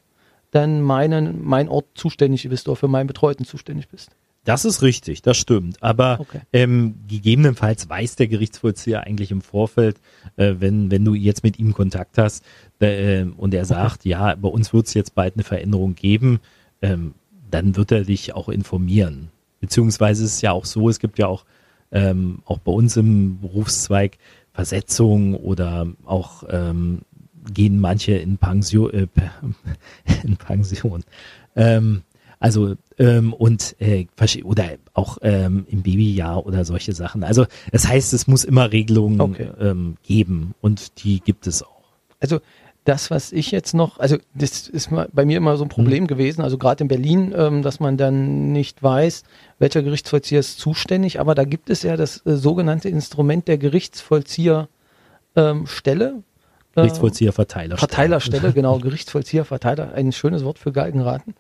dann 0.52 0.82
meinen, 0.82 1.44
mein 1.44 1.68
Ort 1.68 1.86
zuständig 1.96 2.48
bist 2.48 2.70
oder 2.70 2.78
für 2.78 2.88
meinen 2.88 3.08
Betreuten 3.08 3.44
zuständig 3.44 3.90
bist. 3.90 4.12
Das 4.46 4.64
ist 4.64 4.84
richtig, 4.84 5.24
das 5.24 5.38
stimmt. 5.38 5.82
Aber 5.82 6.20
okay. 6.20 6.42
ähm, 6.54 6.96
gegebenenfalls 7.08 7.90
weiß 7.90 8.16
der 8.16 8.28
Gerichtsvollzieher 8.28 9.02
eigentlich 9.02 9.32
im 9.32 9.42
Vorfeld, 9.42 10.00
äh, 10.38 10.56
wenn, 10.60 10.92
wenn 10.92 11.04
du 11.04 11.16
jetzt 11.16 11.44
mit 11.44 11.60
ihm 11.60 11.74
Kontakt 11.74 12.18
hast 12.18 12.46
äh, 12.80 13.24
und 13.24 13.54
er 13.54 13.66
sagt, 13.66 14.02
okay. 14.02 14.10
ja, 14.10 14.36
bei 14.36 14.48
uns 14.48 14.72
wird 14.72 14.86
es 14.86 14.94
jetzt 14.94 15.16
bald 15.16 15.34
eine 15.34 15.44
Veränderung 15.44 15.96
geben, 15.96 16.40
ähm, 16.82 17.16
dann 17.50 17.76
wird 17.76 17.92
er 17.92 18.04
dich 18.04 18.34
auch 18.34 18.48
informieren. 18.48 19.32
Beziehungsweise 19.60 20.24
ist 20.24 20.36
es 20.36 20.42
ja 20.42 20.52
auch 20.52 20.66
so, 20.66 20.90
es 20.90 21.00
gibt 21.00 21.18
ja 21.18 21.28
auch, 21.28 21.44
ähm, 21.92 22.40
auch 22.46 22.60
bei 22.60 22.72
uns 22.72 22.98
im 22.98 23.40
Berufszweig 23.42 24.18
Versetzungen 24.54 25.34
oder 25.36 25.88
auch 26.06 26.44
ähm, 26.50 27.02
gehen 27.52 27.80
manche 27.80 28.14
in 28.14 28.38
Pension, 28.38 28.94
äh, 28.94 29.08
in 30.24 30.38
Pension. 30.38 31.04
Ähm, 31.56 32.04
also 32.40 32.76
ähm, 32.98 33.34
und 33.34 33.76
äh, 33.80 34.06
oder 34.44 34.66
auch 34.94 35.18
ähm, 35.22 35.66
im 35.70 35.82
Babyjahr 35.82 36.46
oder 36.46 36.66
solche 36.66 36.94
Sachen. 36.94 37.24
Also 37.24 37.46
das 37.72 37.88
heißt, 37.88 38.14
es 38.14 38.28
muss 38.28 38.44
immer 38.44 38.72
Regelungen 38.72 39.22
okay. 39.22 39.50
ähm, 39.60 39.98
geben 40.04 40.54
und 40.62 41.04
die 41.04 41.20
gibt 41.20 41.48
es 41.48 41.64
auch. 41.64 41.84
Also 42.20 42.40
das, 42.86 43.10
was 43.10 43.32
ich 43.32 43.52
jetzt 43.52 43.74
noch, 43.74 44.00
also 44.00 44.18
das 44.36 44.68
ist 44.68 44.90
bei 45.12 45.26
mir 45.26 45.38
immer 45.38 45.58
so 45.58 45.66
ein 45.66 45.70
Problem 45.70 46.04
mhm. 46.04 46.08
gewesen, 46.08 46.42
also 46.42 46.58
gerade 46.58 46.84
in 46.84 46.88
Berlin, 46.88 47.34
ähm, 47.36 47.64
dass 47.64 47.80
man 47.80 47.98
dann 47.98 48.52
nicht 48.52 48.82
weiß, 48.82 49.24
welcher 49.58 49.82
Gerichtsvollzieher 49.82 50.40
ist 50.40 50.60
zuständig, 50.60 51.20
aber 51.20 51.34
da 51.36 51.44
gibt 51.46 51.70
es 51.70 51.82
ja 51.82 51.98
das 51.98 52.26
äh, 52.26 52.36
sogenannte 52.36 52.90
Instrument 52.90 53.48
der 53.48 53.58
Gerichtsvollzieherstelle. 53.58 54.68
Ähm, 55.36 56.24
Äh, 56.76 56.82
Gerichtsvollzieherverteilerstelle. 56.82 57.80
Verteilerstelle, 57.80 58.54
genau, 58.54 58.80
Gerichtsvollzieherverteiler, 58.80 59.94
ein 59.94 60.12
schönes 60.12 60.44
Wort 60.44 60.60
für 60.60 60.72
Galgenraten. 60.72 61.36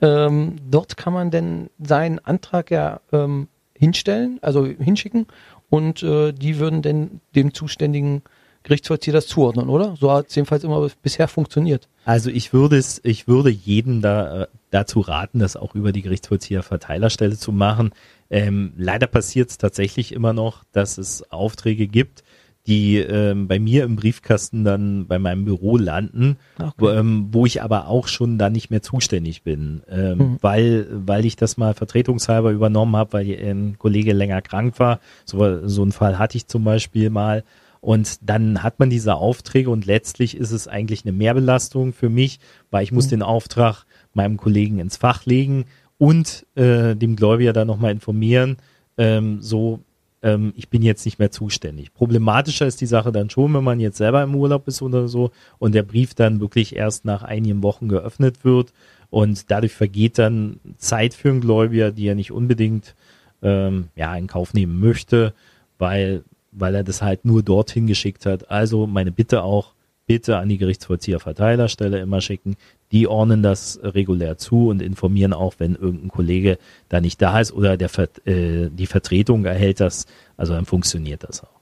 Ähm, 0.00 0.56
dort 0.68 0.96
kann 0.96 1.12
man 1.12 1.30
denn 1.30 1.70
seinen 1.78 2.18
Antrag 2.18 2.70
ja 2.70 3.00
ähm, 3.12 3.48
hinstellen, 3.74 4.38
also 4.42 4.66
hinschicken 4.66 5.26
und 5.68 6.02
äh, 6.02 6.32
die 6.32 6.58
würden 6.58 6.82
denn 6.82 7.20
dem 7.34 7.54
zuständigen 7.54 8.22
Gerichtsvollzieher 8.62 9.14
das 9.14 9.26
zuordnen, 9.26 9.70
oder? 9.70 9.96
So 9.98 10.12
hat 10.12 10.28
es 10.28 10.34
jedenfalls 10.34 10.64
immer 10.64 10.86
bisher 11.02 11.28
funktioniert. 11.28 11.88
Also 12.04 12.28
ich 12.28 12.52
würde 12.52 12.76
es, 12.76 13.00
ich 13.04 13.26
würde 13.26 13.48
jedem 13.48 14.02
da, 14.02 14.42
äh, 14.42 14.46
dazu 14.70 15.00
raten, 15.00 15.38
das 15.38 15.56
auch 15.56 15.74
über 15.74 15.92
die 15.92 16.02
Gerichtsvollzieher-Verteilerstelle 16.02 17.38
zu 17.38 17.52
machen. 17.52 17.92
Ähm, 18.28 18.74
leider 18.76 19.06
passiert 19.06 19.50
es 19.50 19.56
tatsächlich 19.56 20.12
immer 20.12 20.34
noch, 20.34 20.64
dass 20.72 20.98
es 20.98 21.30
Aufträge 21.30 21.86
gibt, 21.86 22.22
die 22.66 22.98
ähm, 22.98 23.48
bei 23.48 23.58
mir 23.58 23.84
im 23.84 23.96
Briefkasten 23.96 24.64
dann 24.64 25.06
bei 25.06 25.18
meinem 25.18 25.44
Büro 25.44 25.76
landen, 25.76 26.36
okay. 26.58 26.70
wo, 26.76 26.90
ähm, 26.90 27.28
wo 27.32 27.46
ich 27.46 27.62
aber 27.62 27.88
auch 27.88 28.06
schon 28.06 28.38
da 28.38 28.50
nicht 28.50 28.70
mehr 28.70 28.82
zuständig 28.82 29.42
bin, 29.42 29.82
ähm, 29.90 30.18
mhm. 30.18 30.38
weil 30.40 30.86
weil 30.90 31.24
ich 31.24 31.36
das 31.36 31.56
mal 31.56 31.74
vertretungshalber 31.74 32.50
übernommen 32.50 32.96
habe, 32.96 33.14
weil 33.14 33.26
ein 33.26 33.78
Kollege 33.78 34.12
länger 34.12 34.42
krank 34.42 34.78
war. 34.78 35.00
So, 35.24 35.66
so 35.66 35.82
einen 35.82 35.92
Fall 35.92 36.18
hatte 36.18 36.36
ich 36.36 36.46
zum 36.46 36.64
Beispiel 36.64 37.08
mal 37.08 37.44
und 37.80 38.18
dann 38.28 38.62
hat 38.62 38.78
man 38.78 38.90
diese 38.90 39.14
Aufträge 39.14 39.70
und 39.70 39.86
letztlich 39.86 40.36
ist 40.36 40.50
es 40.50 40.68
eigentlich 40.68 41.04
eine 41.04 41.12
Mehrbelastung 41.12 41.94
für 41.94 42.10
mich, 42.10 42.38
weil 42.70 42.84
ich 42.84 42.92
muss 42.92 43.06
mhm. 43.06 43.10
den 43.10 43.22
Auftrag 43.22 43.84
meinem 44.12 44.36
Kollegen 44.36 44.78
ins 44.80 44.98
Fach 44.98 45.24
legen 45.24 45.64
und 45.96 46.46
äh, 46.56 46.94
dem 46.94 47.16
Gläubiger 47.16 47.52
dann 47.52 47.66
nochmal 47.66 47.92
informieren, 47.92 48.58
ähm, 48.98 49.40
so 49.40 49.80
ähm, 50.22 50.52
ich 50.56 50.68
bin 50.68 50.82
jetzt 50.82 51.04
nicht 51.04 51.18
mehr 51.18 51.30
zuständig. 51.30 51.92
Problematischer 51.94 52.66
ist 52.66 52.80
die 52.80 52.86
Sache 52.86 53.12
dann 53.12 53.30
schon, 53.30 53.54
wenn 53.54 53.64
man 53.64 53.80
jetzt 53.80 53.98
selber 53.98 54.22
im 54.22 54.34
Urlaub 54.34 54.68
ist 54.68 54.82
oder 54.82 55.08
so 55.08 55.30
und 55.58 55.74
der 55.74 55.82
Brief 55.82 56.14
dann 56.14 56.40
wirklich 56.40 56.76
erst 56.76 57.04
nach 57.04 57.22
einigen 57.22 57.62
Wochen 57.62 57.88
geöffnet 57.88 58.44
wird 58.44 58.72
und 59.10 59.50
dadurch 59.50 59.72
vergeht 59.72 60.18
dann 60.18 60.60
Zeit 60.76 61.14
für 61.14 61.30
einen 61.30 61.40
Gläubiger, 61.40 61.90
die 61.90 62.06
er 62.06 62.14
nicht 62.14 62.32
unbedingt 62.32 62.94
ähm, 63.42 63.88
ja, 63.96 64.14
in 64.16 64.26
Kauf 64.26 64.54
nehmen 64.54 64.80
möchte, 64.80 65.32
weil 65.78 66.24
weil 66.52 66.74
er 66.74 66.84
das 66.84 67.00
halt 67.00 67.24
nur 67.24 67.42
dorthin 67.42 67.86
geschickt 67.86 68.26
hat. 68.26 68.50
Also 68.50 68.86
meine 68.86 69.12
Bitte 69.12 69.42
auch, 69.42 69.72
bitte 70.10 70.38
an 70.38 70.48
die 70.48 70.58
Gerichtsvollzieherverteilerstelle 70.58 72.00
immer 72.00 72.20
schicken. 72.20 72.56
Die 72.90 73.06
ordnen 73.06 73.44
das 73.44 73.78
regulär 73.80 74.38
zu 74.38 74.66
und 74.66 74.82
informieren 74.82 75.32
auch, 75.32 75.54
wenn 75.58 75.76
irgendein 75.76 76.08
Kollege 76.08 76.58
da 76.88 77.00
nicht 77.00 77.22
da 77.22 77.38
ist 77.38 77.52
oder 77.52 77.76
der, 77.76 77.90
äh, 78.24 78.70
die 78.72 78.86
Vertretung 78.86 79.44
erhält 79.44 79.78
das. 79.78 80.06
Also 80.36 80.52
dann 80.52 80.64
funktioniert 80.64 81.22
das 81.22 81.44
auch. 81.44 81.60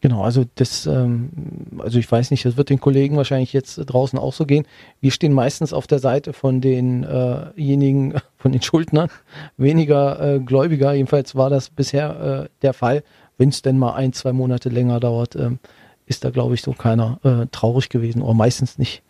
Genau, 0.00 0.22
also 0.22 0.44
das, 0.54 0.86
ähm, 0.86 1.30
also 1.78 1.98
ich 1.98 2.10
weiß 2.10 2.30
nicht, 2.30 2.44
das 2.44 2.56
wird 2.56 2.70
den 2.70 2.78
Kollegen 2.78 3.16
wahrscheinlich 3.16 3.52
jetzt 3.52 3.78
draußen 3.78 4.16
auch 4.16 4.32
so 4.32 4.46
gehen. 4.46 4.64
Wir 5.00 5.10
stehen 5.10 5.32
meistens 5.32 5.72
auf 5.72 5.88
der 5.88 5.98
Seite 5.98 6.32
von 6.32 6.60
denjenigen, 6.60 8.12
äh 8.12 8.20
von 8.38 8.52
den 8.52 8.62
Schuldnern, 8.62 9.10
weniger 9.56 10.36
äh, 10.36 10.38
Gläubiger. 10.38 10.92
Jedenfalls 10.92 11.34
war 11.34 11.50
das 11.50 11.68
bisher 11.68 12.44
äh, 12.44 12.48
der 12.62 12.74
Fall 12.74 13.02
wenn 13.40 13.48
es 13.48 13.62
denn 13.62 13.78
mal 13.78 13.94
ein, 13.94 14.12
zwei 14.12 14.34
Monate 14.34 14.68
länger 14.68 15.00
dauert, 15.00 15.34
ähm, 15.34 15.60
ist 16.10 16.24
da, 16.24 16.30
glaube 16.30 16.54
ich, 16.54 16.62
so 16.62 16.72
keiner 16.72 17.20
äh, 17.22 17.46
traurig 17.52 17.88
gewesen 17.88 18.20
oder 18.20 18.34
meistens 18.34 18.78
nicht. 18.78 19.02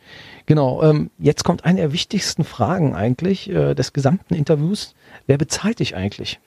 Genau, 0.44 0.82
ähm, 0.82 1.10
jetzt 1.18 1.44
kommt 1.44 1.64
eine 1.64 1.80
der 1.80 1.92
wichtigsten 1.94 2.44
Fragen 2.44 2.94
eigentlich 2.94 3.48
äh, 3.48 3.74
des 3.74 3.94
gesamten 3.94 4.34
Interviews. 4.34 4.94
Wer 5.26 5.38
bezahlt 5.38 5.78
dich 5.78 5.96
eigentlich? 5.96 6.40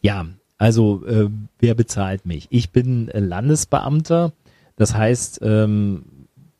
Ja, 0.00 0.26
also 0.56 1.04
äh, 1.06 1.28
wer 1.58 1.74
bezahlt 1.74 2.24
mich? 2.24 2.48
Ich 2.48 2.70
bin 2.70 3.10
Landesbeamter, 3.12 4.32
das 4.76 4.94
heißt, 4.94 5.40
ähm, 5.42 6.04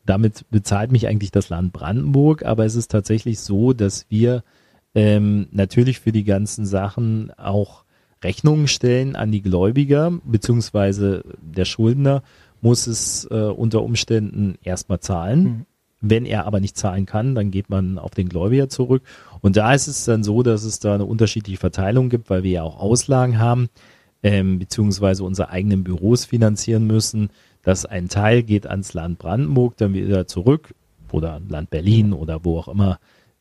damit 0.05 0.45
bezahlt 0.51 0.91
mich 0.91 1.07
eigentlich 1.07 1.31
das 1.31 1.49
Land 1.49 1.73
Brandenburg, 1.73 2.45
aber 2.45 2.65
es 2.65 2.75
ist 2.75 2.91
tatsächlich 2.91 3.39
so, 3.39 3.73
dass 3.73 4.05
wir 4.09 4.43
ähm, 4.93 5.47
natürlich 5.51 5.99
für 5.99 6.11
die 6.11 6.23
ganzen 6.23 6.67
Sachen 6.67 7.31
auch 7.31 7.83
Rechnungen 8.23 8.67
stellen 8.67 9.15
an 9.15 9.31
die 9.31 9.41
Gläubiger, 9.41 10.11
beziehungsweise 10.23 11.23
der 11.41 11.65
Schuldner 11.65 12.21
muss 12.61 12.87
es 12.87 13.27
äh, 13.29 13.35
unter 13.35 13.83
Umständen 13.83 14.55
erstmal 14.63 14.99
zahlen. 14.99 15.43
Mhm. 15.43 15.65
Wenn 16.01 16.25
er 16.25 16.45
aber 16.45 16.59
nicht 16.59 16.77
zahlen 16.77 17.05
kann, 17.05 17.35
dann 17.35 17.51
geht 17.51 17.69
man 17.69 17.99
auf 17.99 18.11
den 18.11 18.27
Gläubiger 18.27 18.69
zurück. 18.69 19.03
Und 19.41 19.55
da 19.55 19.73
ist 19.73 19.87
es 19.87 20.05
dann 20.05 20.23
so, 20.23 20.41
dass 20.41 20.63
es 20.63 20.79
da 20.79 20.95
eine 20.95 21.05
unterschiedliche 21.05 21.59
Verteilung 21.59 22.09
gibt, 22.09 22.29
weil 22.29 22.43
wir 22.43 22.51
ja 22.51 22.63
auch 22.63 22.79
Auslagen 22.79 23.37
haben, 23.37 23.69
ähm, 24.23 24.57
beziehungsweise 24.57 25.23
unsere 25.23 25.49
eigenen 25.49 25.83
Büros 25.83 26.25
finanzieren 26.25 26.87
müssen. 26.87 27.29
Dass 27.61 27.85
ein 27.85 28.09
Teil 28.09 28.41
geht 28.41 28.65
ans 28.65 28.95
Land 28.95 29.19
Brandenburg, 29.19 29.77
dann 29.77 29.93
wieder 29.93 30.25
zurück 30.25 30.73
oder 31.11 31.39
Land 31.47 31.69
Berlin 31.69 32.13
oder 32.13 32.43
wo 32.43 32.57
auch 32.57 32.67
immer 32.67 32.99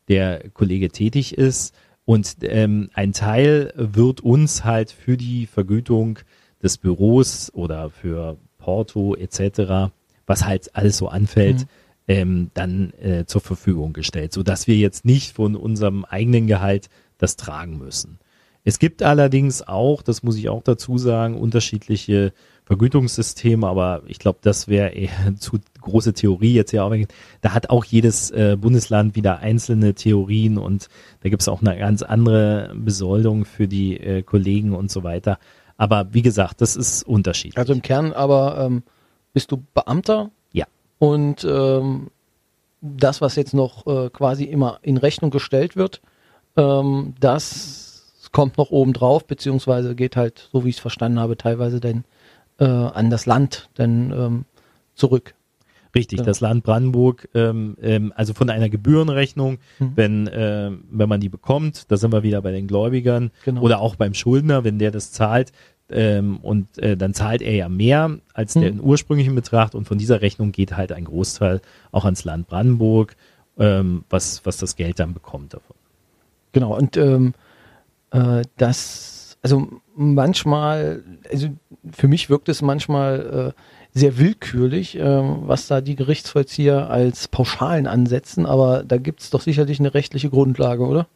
der 0.09 0.51
Kollege 0.51 0.91
tätig 0.91 1.39
ist. 1.39 1.75
Und 2.05 2.37
ähm, 2.43 2.91
ein 2.93 3.13
Teil 3.13 3.73
wird 3.77 4.21
uns 4.21 4.65
halt 4.65 4.91
für 4.91 5.17
die 5.17 5.47
Vergütung 5.47 6.19
des 6.63 6.77
Büros 6.77 7.51
oder 7.55 7.89
für 7.89 8.37
Porto 8.61 9.15
etc., 9.17 9.93
was 10.27 10.47
halt 10.47 10.77
alles 10.77 10.97
so 10.97 11.09
anfällt, 11.09 11.61
mhm. 11.61 11.67
ähm, 12.07 12.51
dann 12.55 12.93
äh, 13.01 13.25
zur 13.27 13.41
Verfügung 13.41 13.93
gestellt, 13.93 14.33
so 14.33 14.43
dass 14.43 14.67
wir 14.67 14.77
jetzt 14.77 15.05
nicht 15.05 15.35
von 15.35 15.57
unserem 15.57 16.05
eigenen 16.05 16.47
Gehalt 16.47 16.89
das 17.19 17.37
tragen 17.37 17.79
müssen. 17.79 18.19
Es 18.63 18.79
gibt 18.79 19.03
allerdings 19.03 19.67
auch, 19.67 20.03
das 20.03 20.23
muss 20.23 20.37
ich 20.37 20.49
auch 20.49 20.63
dazu 20.63 20.99
sagen, 20.99 21.35
unterschiedliche 21.35 22.33
Vergütungssystem, 22.65 23.65
aber 23.65 24.03
ich 24.07 24.19
glaube, 24.21 24.39
das 24.43 24.69
wäre 24.69 24.91
eher 24.91 25.35
zu 25.39 25.59
große 25.81 26.13
Theorie 26.13 26.55
jetzt 26.55 26.73
ja. 26.73 26.89
Da 27.41 27.53
hat 27.55 27.71
auch 27.71 27.85
jedes 27.85 28.31
äh, 28.31 28.57
Bundesland 28.61 29.17
wieder 29.17 29.39
einzelne 29.39 29.95
Theorien 29.95 30.59
und 30.59 30.89
da 31.23 31.31
gibt 31.31 31.43
es 31.43 31.49
auch 31.49 31.63
eine 31.63 31.77
ganz 31.79 32.03
andere 32.03 32.73
Besoldung 32.77 33.45
für 33.45 33.67
die 33.67 33.99
äh, 33.99 34.23
Kollegen 34.23 34.73
und 34.73 34.91
so 34.91 35.03
weiter. 35.03 35.39
Aber 35.81 36.13
wie 36.13 36.21
gesagt, 36.21 36.61
das 36.61 36.77
ist 36.77 37.05
unterschiedlich. 37.05 37.57
Also 37.57 37.73
im 37.73 37.81
Kern 37.81 38.13
aber 38.13 38.59
ähm, 38.59 38.83
bist 39.33 39.51
du 39.51 39.65
Beamter? 39.73 40.31
Ja. 40.53 40.67
Und 40.99 41.43
ähm, 41.45 42.11
das, 42.83 43.23
was 43.23 43.35
jetzt 43.35 43.55
noch 43.55 43.87
äh, 43.87 44.11
quasi 44.11 44.45
immer 44.45 44.79
in 44.83 44.99
Rechnung 44.99 45.31
gestellt 45.31 45.77
wird, 45.77 46.03
ähm, 46.59 47.15
das 47.19 48.29
kommt 48.31 48.59
noch 48.59 48.71
oben 48.71 48.93
drauf, 48.93 49.25
beziehungsweise 49.25 49.95
geht 49.95 50.17
halt, 50.17 50.51
so 50.53 50.67
wie 50.67 50.69
ich 50.69 50.77
es 50.77 50.83
verstanden 50.83 51.19
habe, 51.19 51.39
teilweise 51.39 51.81
denn 51.81 52.05
äh, 52.59 52.67
an 52.67 53.09
das 53.09 53.25
Land 53.25 53.71
dann 53.73 54.13
ähm, 54.13 54.45
zurück. 54.95 55.33
Richtig, 55.95 56.19
genau. 56.19 56.27
das 56.27 56.41
Land 56.41 56.63
Brandenburg, 56.65 57.29
ähm, 57.35 57.77
ähm, 57.83 58.13
also 58.15 58.33
von 58.35 58.49
einer 58.51 58.69
Gebührenrechnung, 58.69 59.59
mhm. 59.79 59.93
wenn, 59.95 60.27
äh, 60.29 60.71
wenn 60.91 61.09
man 61.09 61.21
die 61.21 61.29
bekommt, 61.29 61.91
da 61.91 61.97
sind 61.97 62.13
wir 62.13 62.23
wieder 62.23 62.43
bei 62.43 62.53
den 62.53 62.67
Gläubigern 62.67 63.31
genau. 63.45 63.63
oder 63.63 63.81
auch 63.81 63.97
beim 63.97 64.15
Schuldner, 64.15 64.63
wenn 64.65 64.79
der 64.79 64.91
das 64.91 65.13
zahlt, 65.13 65.53
ähm, 65.91 66.39
und 66.43 66.79
äh, 66.79 66.97
dann 66.97 67.15
zahlt 67.15 67.43
er 67.43 67.55
ja 67.55 67.69
mehr 67.69 68.19
als 68.33 68.55
mhm. 68.55 68.61
den 68.61 68.81
ursprünglichen 68.81 69.35
Betrag 69.35 69.75
und 69.75 69.87
von 69.87 69.99
dieser 69.99 70.23
Rechnung 70.23 70.53
geht 70.53 70.77
halt 70.77 70.93
ein 70.93 71.05
Großteil 71.05 71.61
auch 71.91 72.05
ans 72.05 72.25
Land 72.25 72.47
Brandenburg, 72.47 73.17
ähm, 73.59 74.05
was, 74.09 74.47
was 74.47 74.57
das 74.59 74.77
Geld 74.77 75.01
dann 75.01 75.15
bekommt 75.15 75.55
davon. 75.55 75.77
Genau, 76.53 76.77
und 76.77 76.97
ähm, 76.97 77.35
äh, 78.13 78.43
das, 78.57 79.37
also 79.43 79.69
manchmal, 79.95 81.03
also 81.31 81.49
für 81.93 82.09
mich 82.09 82.31
wirkt 82.31 82.49
es 82.49 82.63
manchmal 82.63 83.55
äh, 83.57 83.61
sehr 83.93 84.19
willkürlich, 84.19 84.97
äh, 84.97 85.03
was 85.03 85.67
da 85.67 85.81
die 85.81 85.97
Gerichtsvollzieher 85.97 86.91
als 86.91 87.29
Pauschalen 87.29 87.87
ansetzen, 87.87 88.47
aber 88.47 88.85
da 88.85 88.99
gibt 88.99 89.21
es 89.21 89.31
doch 89.31 89.41
sicherlich 89.41 89.81
eine 89.81 89.95
rechtliche 89.95 90.31
Grundlage, 90.31 90.85
oder? 90.85 91.07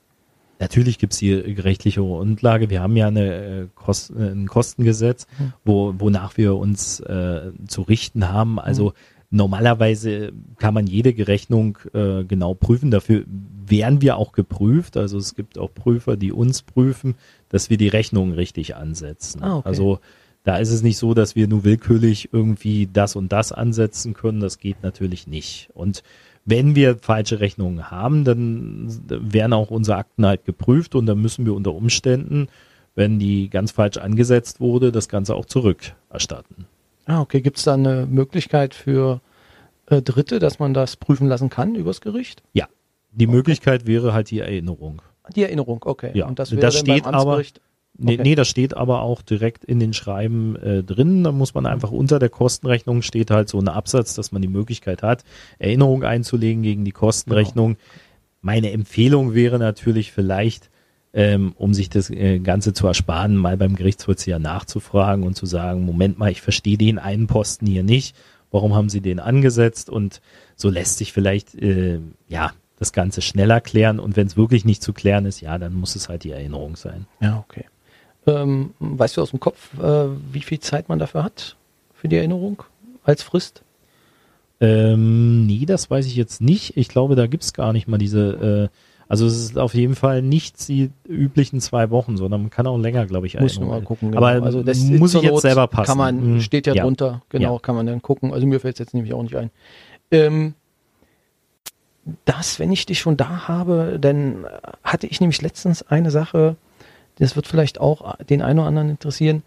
Natürlich 0.60 0.98
gibt 0.98 1.12
es 1.12 1.18
hier 1.18 1.44
rechtliche 1.64 2.00
Grundlage. 2.00 2.70
Wir 2.70 2.80
haben 2.80 2.96
ja 2.96 3.08
eine, 3.08 3.34
äh, 3.34 3.66
Kost, 3.74 4.10
ein 4.10 4.46
Kostengesetz, 4.46 5.26
mhm. 5.38 5.52
wo, 5.64 5.94
wonach 5.98 6.36
wir 6.36 6.56
uns 6.56 7.00
äh, 7.00 7.50
zu 7.66 7.82
richten 7.82 8.28
haben. 8.28 8.60
Also 8.60 8.90
mhm. 8.90 8.92
normalerweise 9.30 10.32
kann 10.58 10.74
man 10.74 10.86
jede 10.86 11.26
Rechnung 11.26 11.78
äh, 11.92 12.24
genau 12.24 12.54
prüfen. 12.54 12.90
Dafür 12.90 13.24
werden 13.66 14.00
wir 14.00 14.16
auch 14.16 14.32
geprüft. 14.32 14.96
Also 14.96 15.18
es 15.18 15.34
gibt 15.34 15.58
auch 15.58 15.74
Prüfer, 15.74 16.16
die 16.16 16.32
uns 16.32 16.62
prüfen, 16.62 17.16
dass 17.48 17.68
wir 17.68 17.76
die 17.76 17.88
Rechnung 17.88 18.32
richtig 18.32 18.76
ansetzen. 18.76 19.42
Ah, 19.42 19.56
okay. 19.56 19.68
Also 19.68 19.98
da 20.44 20.58
ist 20.58 20.70
es 20.70 20.82
nicht 20.82 20.98
so, 20.98 21.14
dass 21.14 21.34
wir 21.34 21.48
nur 21.48 21.64
willkürlich 21.64 22.28
irgendwie 22.32 22.86
das 22.86 23.16
und 23.16 23.32
das 23.32 23.50
ansetzen 23.50 24.12
können. 24.12 24.40
Das 24.40 24.58
geht 24.58 24.82
natürlich 24.82 25.26
nicht. 25.26 25.70
Und 25.72 26.02
wenn 26.44 26.74
wir 26.76 26.98
falsche 26.98 27.40
Rechnungen 27.40 27.90
haben, 27.90 28.24
dann 28.24 29.00
werden 29.08 29.54
auch 29.54 29.70
unsere 29.70 29.96
Akten 29.96 30.26
halt 30.26 30.44
geprüft 30.44 30.94
und 30.94 31.06
dann 31.06 31.20
müssen 31.20 31.46
wir 31.46 31.54
unter 31.54 31.74
Umständen, 31.74 32.48
wenn 32.94 33.18
die 33.18 33.48
ganz 33.48 33.72
falsch 33.72 33.96
angesetzt 33.96 34.60
wurde, 34.60 34.92
das 34.92 35.08
Ganze 35.08 35.34
auch 35.34 35.46
zurückerstatten. 35.46 36.66
Ah, 37.06 37.22
okay. 37.22 37.40
Gibt 37.40 37.56
es 37.56 37.64
da 37.64 37.74
eine 37.74 38.06
Möglichkeit 38.06 38.74
für 38.74 39.22
äh, 39.86 40.02
Dritte, 40.02 40.38
dass 40.38 40.58
man 40.58 40.74
das 40.74 40.96
prüfen 40.96 41.26
lassen 41.26 41.48
kann 41.48 41.74
übers 41.74 42.02
Gericht? 42.02 42.42
Ja. 42.52 42.68
Die 43.12 43.26
okay. 43.26 43.34
Möglichkeit 43.36 43.86
wäre 43.86 44.12
halt 44.12 44.30
die 44.30 44.40
Erinnerung. 44.40 45.00
Die 45.34 45.42
Erinnerung, 45.42 45.80
okay. 45.86 46.10
Ja. 46.12 46.26
Und 46.26 46.38
das, 46.38 46.50
wäre 46.50 46.60
das 46.60 46.78
steht 46.78 47.06
aber. 47.06 47.42
Nee, 47.96 48.14
okay. 48.14 48.22
nee, 48.22 48.34
das 48.34 48.48
steht 48.48 48.76
aber 48.76 49.02
auch 49.02 49.22
direkt 49.22 49.64
in 49.64 49.78
den 49.78 49.92
Schreiben 49.92 50.56
äh, 50.56 50.82
drin. 50.82 51.22
Da 51.22 51.30
muss 51.30 51.54
man 51.54 51.64
einfach 51.64 51.92
unter 51.92 52.18
der 52.18 52.28
Kostenrechnung 52.28 53.02
steht 53.02 53.30
halt 53.30 53.48
so 53.48 53.58
ein 53.60 53.68
Absatz, 53.68 54.14
dass 54.14 54.32
man 54.32 54.42
die 54.42 54.48
Möglichkeit 54.48 55.02
hat, 55.02 55.22
Erinnerung 55.60 56.02
einzulegen 56.02 56.62
gegen 56.62 56.84
die 56.84 56.92
Kostenrechnung. 56.92 57.74
Genau. 57.74 57.84
Meine 58.42 58.72
Empfehlung 58.72 59.32
wäre 59.32 59.60
natürlich 59.60 60.10
vielleicht, 60.10 60.70
ähm, 61.12 61.54
um 61.56 61.72
sich 61.72 61.88
das 61.88 62.10
äh, 62.10 62.40
Ganze 62.40 62.72
zu 62.72 62.88
ersparen, 62.88 63.36
mal 63.36 63.56
beim 63.56 63.76
Gerichtsvollzieher 63.76 64.40
nachzufragen 64.40 65.24
und 65.24 65.36
zu 65.36 65.46
sagen, 65.46 65.84
Moment 65.84 66.18
mal, 66.18 66.32
ich 66.32 66.42
verstehe 66.42 66.76
den 66.76 66.98
einen 66.98 67.28
Posten 67.28 67.66
hier 67.66 67.84
nicht. 67.84 68.16
Warum 68.50 68.74
haben 68.74 68.88
Sie 68.88 69.00
den 69.00 69.20
angesetzt? 69.20 69.88
Und 69.88 70.20
so 70.56 70.68
lässt 70.68 70.98
sich 70.98 71.12
vielleicht 71.12 71.54
äh, 71.54 72.00
ja 72.26 72.52
das 72.76 72.92
Ganze 72.92 73.22
schneller 73.22 73.60
klären. 73.60 74.00
Und 74.00 74.16
wenn 74.16 74.26
es 74.26 74.36
wirklich 74.36 74.64
nicht 74.64 74.82
zu 74.82 74.92
klären 74.92 75.26
ist, 75.26 75.40
ja, 75.40 75.58
dann 75.58 75.74
muss 75.74 75.94
es 75.94 76.08
halt 76.08 76.24
die 76.24 76.32
Erinnerung 76.32 76.74
sein. 76.74 77.06
Ja, 77.20 77.38
okay. 77.38 77.66
Ähm, 78.26 78.74
weißt 78.78 79.16
du 79.16 79.22
aus 79.22 79.30
dem 79.30 79.40
Kopf, 79.40 79.78
äh, 79.78 80.06
wie 80.32 80.40
viel 80.40 80.60
Zeit 80.60 80.88
man 80.88 80.98
dafür 80.98 81.24
hat 81.24 81.56
für 81.94 82.08
die 82.08 82.16
Erinnerung 82.16 82.62
als 83.04 83.22
Frist? 83.22 83.62
Ähm, 84.60 85.46
nee, 85.46 85.66
das 85.66 85.90
weiß 85.90 86.06
ich 86.06 86.16
jetzt 86.16 86.40
nicht. 86.40 86.76
Ich 86.76 86.88
glaube, 86.88 87.16
da 87.16 87.26
gibt 87.26 87.42
es 87.42 87.52
gar 87.52 87.72
nicht 87.72 87.88
mal 87.88 87.98
diese. 87.98 88.70
Äh, 88.70 88.76
also 89.06 89.26
es 89.26 89.36
ist 89.36 89.58
auf 89.58 89.74
jeden 89.74 89.94
Fall 89.94 90.22
nicht 90.22 90.66
die 90.68 90.90
üblichen 91.06 91.60
zwei 91.60 91.90
Wochen, 91.90 92.16
sondern 92.16 92.40
man 92.40 92.50
kann 92.50 92.66
auch 92.66 92.78
länger, 92.78 93.04
glaube 93.04 93.26
ich, 93.26 93.38
Muss 93.38 93.60
mal 93.60 93.82
gucken. 93.82 94.12
Genau. 94.12 94.24
Aber 94.24 94.42
also 94.42 94.62
das 94.62 94.78
muss 94.78 95.14
ich 95.14 95.22
jetzt 95.22 95.42
selber 95.42 95.66
passen. 95.66 95.86
Kann 95.86 95.98
man, 95.98 96.34
mhm. 96.34 96.40
steht 96.40 96.66
ja, 96.66 96.74
ja, 96.74 96.82
drunter, 96.82 97.20
genau, 97.28 97.54
ja. 97.54 97.58
kann 97.58 97.74
man 97.74 97.86
dann 97.86 98.00
gucken. 98.00 98.32
Also 98.32 98.46
mir 98.46 98.60
fällt 98.60 98.76
es 98.76 98.78
jetzt 98.78 98.94
nämlich 98.94 99.12
auch 99.12 99.22
nicht 99.22 99.36
ein. 99.36 99.50
Ähm, 100.10 100.54
das, 102.24 102.58
wenn 102.58 102.72
ich 102.72 102.86
dich 102.86 102.98
schon 102.98 103.16
da 103.16 103.46
habe, 103.46 103.98
dann 104.00 104.46
hatte 104.82 105.06
ich 105.06 105.20
nämlich 105.20 105.42
letztens 105.42 105.82
eine 105.82 106.10
Sache, 106.10 106.56
das 107.18 107.36
wird 107.36 107.46
vielleicht 107.46 107.80
auch 107.80 108.16
den 108.18 108.42
einen 108.42 108.58
oder 108.58 108.68
anderen 108.68 108.90
interessieren. 108.90 109.42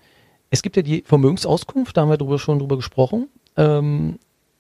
Es 0.50 0.62
gibt 0.62 0.78
ja 0.78 0.82
die 0.82 1.04
Vermögensauskunft, 1.06 1.98
da 1.98 2.02
haben 2.02 2.10
wir 2.10 2.18
drüber, 2.18 2.40
schon 2.40 2.60
drüber 2.60 2.78
gesprochen. 2.78 3.28
Ähm, 3.58 4.20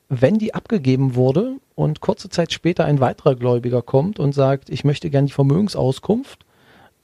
wenn 0.09 0.37
die 0.37 0.53
abgegeben 0.53 1.15
wurde 1.15 1.57
und 1.75 2.01
kurze 2.01 2.29
Zeit 2.29 2.53
später 2.53 2.85
ein 2.85 2.99
weiterer 2.99 3.35
Gläubiger 3.35 3.81
kommt 3.81 4.19
und 4.19 4.33
sagt, 4.33 4.69
ich 4.69 4.83
möchte 4.83 5.09
gerne 5.09 5.27
die 5.27 5.33
Vermögensauskunft, 5.33 6.45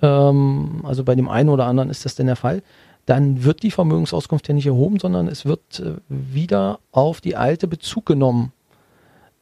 ähm, 0.01 0.81
also 0.83 1.03
bei 1.03 1.15
dem 1.15 1.29
einen 1.29 1.49
oder 1.49 1.65
anderen 1.65 1.89
ist 1.89 2.05
das 2.05 2.15
denn 2.15 2.27
der 2.27 2.35
Fall, 2.35 2.61
dann 3.05 3.43
wird 3.43 3.63
die 3.63 3.71
Vermögensauskunft 3.71 4.47
ja 4.47 4.53
nicht 4.53 4.67
erhoben, 4.67 4.99
sondern 4.99 5.27
es 5.27 5.45
wird 5.45 5.79
äh, 5.79 5.95
wieder 6.07 6.79
auf 6.91 7.19
die 7.19 7.35
alte 7.35 7.67
Bezug 7.67 8.05
genommen. 8.05 8.53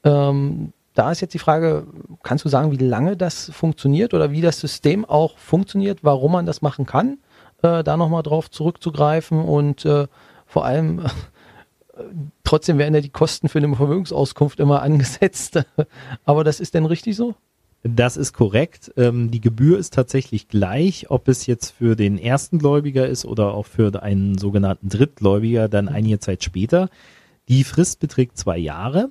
Ähm, 0.03 0.73
da 0.93 1.11
ist 1.11 1.21
jetzt 1.21 1.33
die 1.33 1.39
Frage, 1.39 1.87
kannst 2.23 2.45
du 2.45 2.49
sagen, 2.49 2.71
wie 2.71 2.83
lange 2.83 3.15
das 3.15 3.49
funktioniert 3.53 4.13
oder 4.13 4.31
wie 4.31 4.41
das 4.41 4.59
System 4.59 5.05
auch 5.05 5.37
funktioniert, 5.37 6.03
warum 6.03 6.33
man 6.33 6.45
das 6.45 6.61
machen 6.61 6.85
kann, 6.85 7.19
äh, 7.61 7.83
da 7.83 7.97
nochmal 7.97 8.23
drauf 8.23 8.49
zurückzugreifen 8.49 9.39
und 9.39 9.85
äh, 9.85 10.07
vor 10.45 10.65
allem 10.65 10.99
äh, 11.95 12.03
trotzdem 12.43 12.77
werden 12.77 12.93
ja 12.93 13.01
die 13.01 13.09
Kosten 13.09 13.47
für 13.47 13.59
eine 13.59 13.73
Vermögensauskunft 13.75 14.59
immer 14.59 14.81
angesetzt. 14.81 15.63
Aber 16.25 16.43
das 16.43 16.59
ist 16.59 16.73
denn 16.73 16.85
richtig 16.85 17.15
so? 17.15 17.35
Das 17.83 18.15
ist 18.15 18.33
korrekt. 18.33 18.91
Ähm, 18.95 19.31
die 19.31 19.41
Gebühr 19.41 19.79
ist 19.79 19.93
tatsächlich 19.93 20.47
gleich, 20.47 21.09
ob 21.09 21.27
es 21.27 21.47
jetzt 21.47 21.71
für 21.71 21.95
den 21.95 22.19
ersten 22.19 22.59
Gläubiger 22.59 23.07
ist 23.07 23.25
oder 23.25 23.53
auch 23.53 23.65
für 23.65 24.03
einen 24.03 24.37
sogenannten 24.37 24.89
Drittgläubiger 24.89 25.67
dann 25.67 25.87
einige 25.87 26.19
Zeit 26.19 26.43
später. 26.43 26.89
Die 27.47 27.63
Frist 27.63 27.99
beträgt 27.99 28.37
zwei 28.37 28.57
Jahre. 28.57 29.09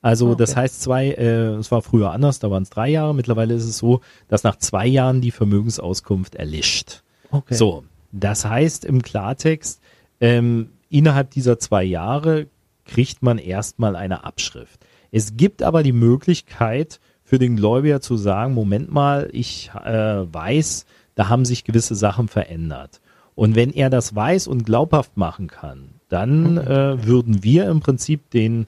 Also 0.00 0.28
ah, 0.28 0.30
okay. 0.30 0.38
das 0.38 0.56
heißt 0.56 0.82
zwei, 0.82 1.10
äh, 1.10 1.54
es 1.56 1.70
war 1.70 1.82
früher 1.82 2.12
anders, 2.12 2.38
da 2.38 2.50
waren 2.50 2.62
es 2.62 2.70
drei 2.70 2.88
Jahre. 2.88 3.14
Mittlerweile 3.14 3.54
ist 3.54 3.64
es 3.64 3.78
so, 3.78 4.00
dass 4.28 4.44
nach 4.44 4.56
zwei 4.56 4.86
Jahren 4.86 5.20
die 5.20 5.30
Vermögensauskunft 5.30 6.34
erlischt. 6.36 7.02
Okay. 7.30 7.54
So, 7.54 7.84
das 8.12 8.44
heißt 8.44 8.84
im 8.84 9.02
Klartext, 9.02 9.80
ähm, 10.20 10.70
innerhalb 10.88 11.30
dieser 11.30 11.58
zwei 11.58 11.84
Jahre 11.84 12.46
kriegt 12.84 13.22
man 13.22 13.38
erstmal 13.38 13.96
eine 13.96 14.24
Abschrift. 14.24 14.80
Es 15.10 15.36
gibt 15.36 15.62
aber 15.62 15.82
die 15.82 15.92
Möglichkeit 15.92 17.00
für 17.22 17.38
den 17.38 17.56
Gläubiger 17.56 18.00
zu 18.00 18.16
sagen, 18.16 18.54
Moment 18.54 18.90
mal, 18.90 19.28
ich 19.32 19.70
äh, 19.84 20.32
weiß, 20.32 20.86
da 21.14 21.28
haben 21.28 21.44
sich 21.44 21.64
gewisse 21.64 21.94
Sachen 21.94 22.28
verändert. 22.28 23.00
Und 23.34 23.54
wenn 23.54 23.72
er 23.72 23.90
das 23.90 24.14
weiß 24.14 24.48
und 24.48 24.64
glaubhaft 24.64 25.16
machen 25.16 25.48
kann, 25.48 25.90
dann 26.08 26.52
mhm. 26.52 26.58
äh, 26.58 27.06
würden 27.06 27.44
wir 27.44 27.68
im 27.68 27.80
Prinzip 27.80 28.30
den 28.30 28.66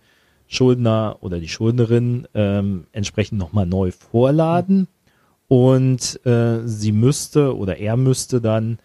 Schuldner 0.50 1.18
oder 1.20 1.38
die 1.38 1.48
Schuldnerin 1.48 2.26
ähm, 2.34 2.86
entsprechend 2.90 3.38
nochmal 3.38 3.66
neu 3.66 3.92
vorladen 3.92 4.88
und 5.46 6.24
äh, 6.26 6.66
sie 6.66 6.90
müsste 6.90 7.56
oder 7.56 7.78
er 7.78 7.96
müsste 7.96 8.40
dann 8.40 8.80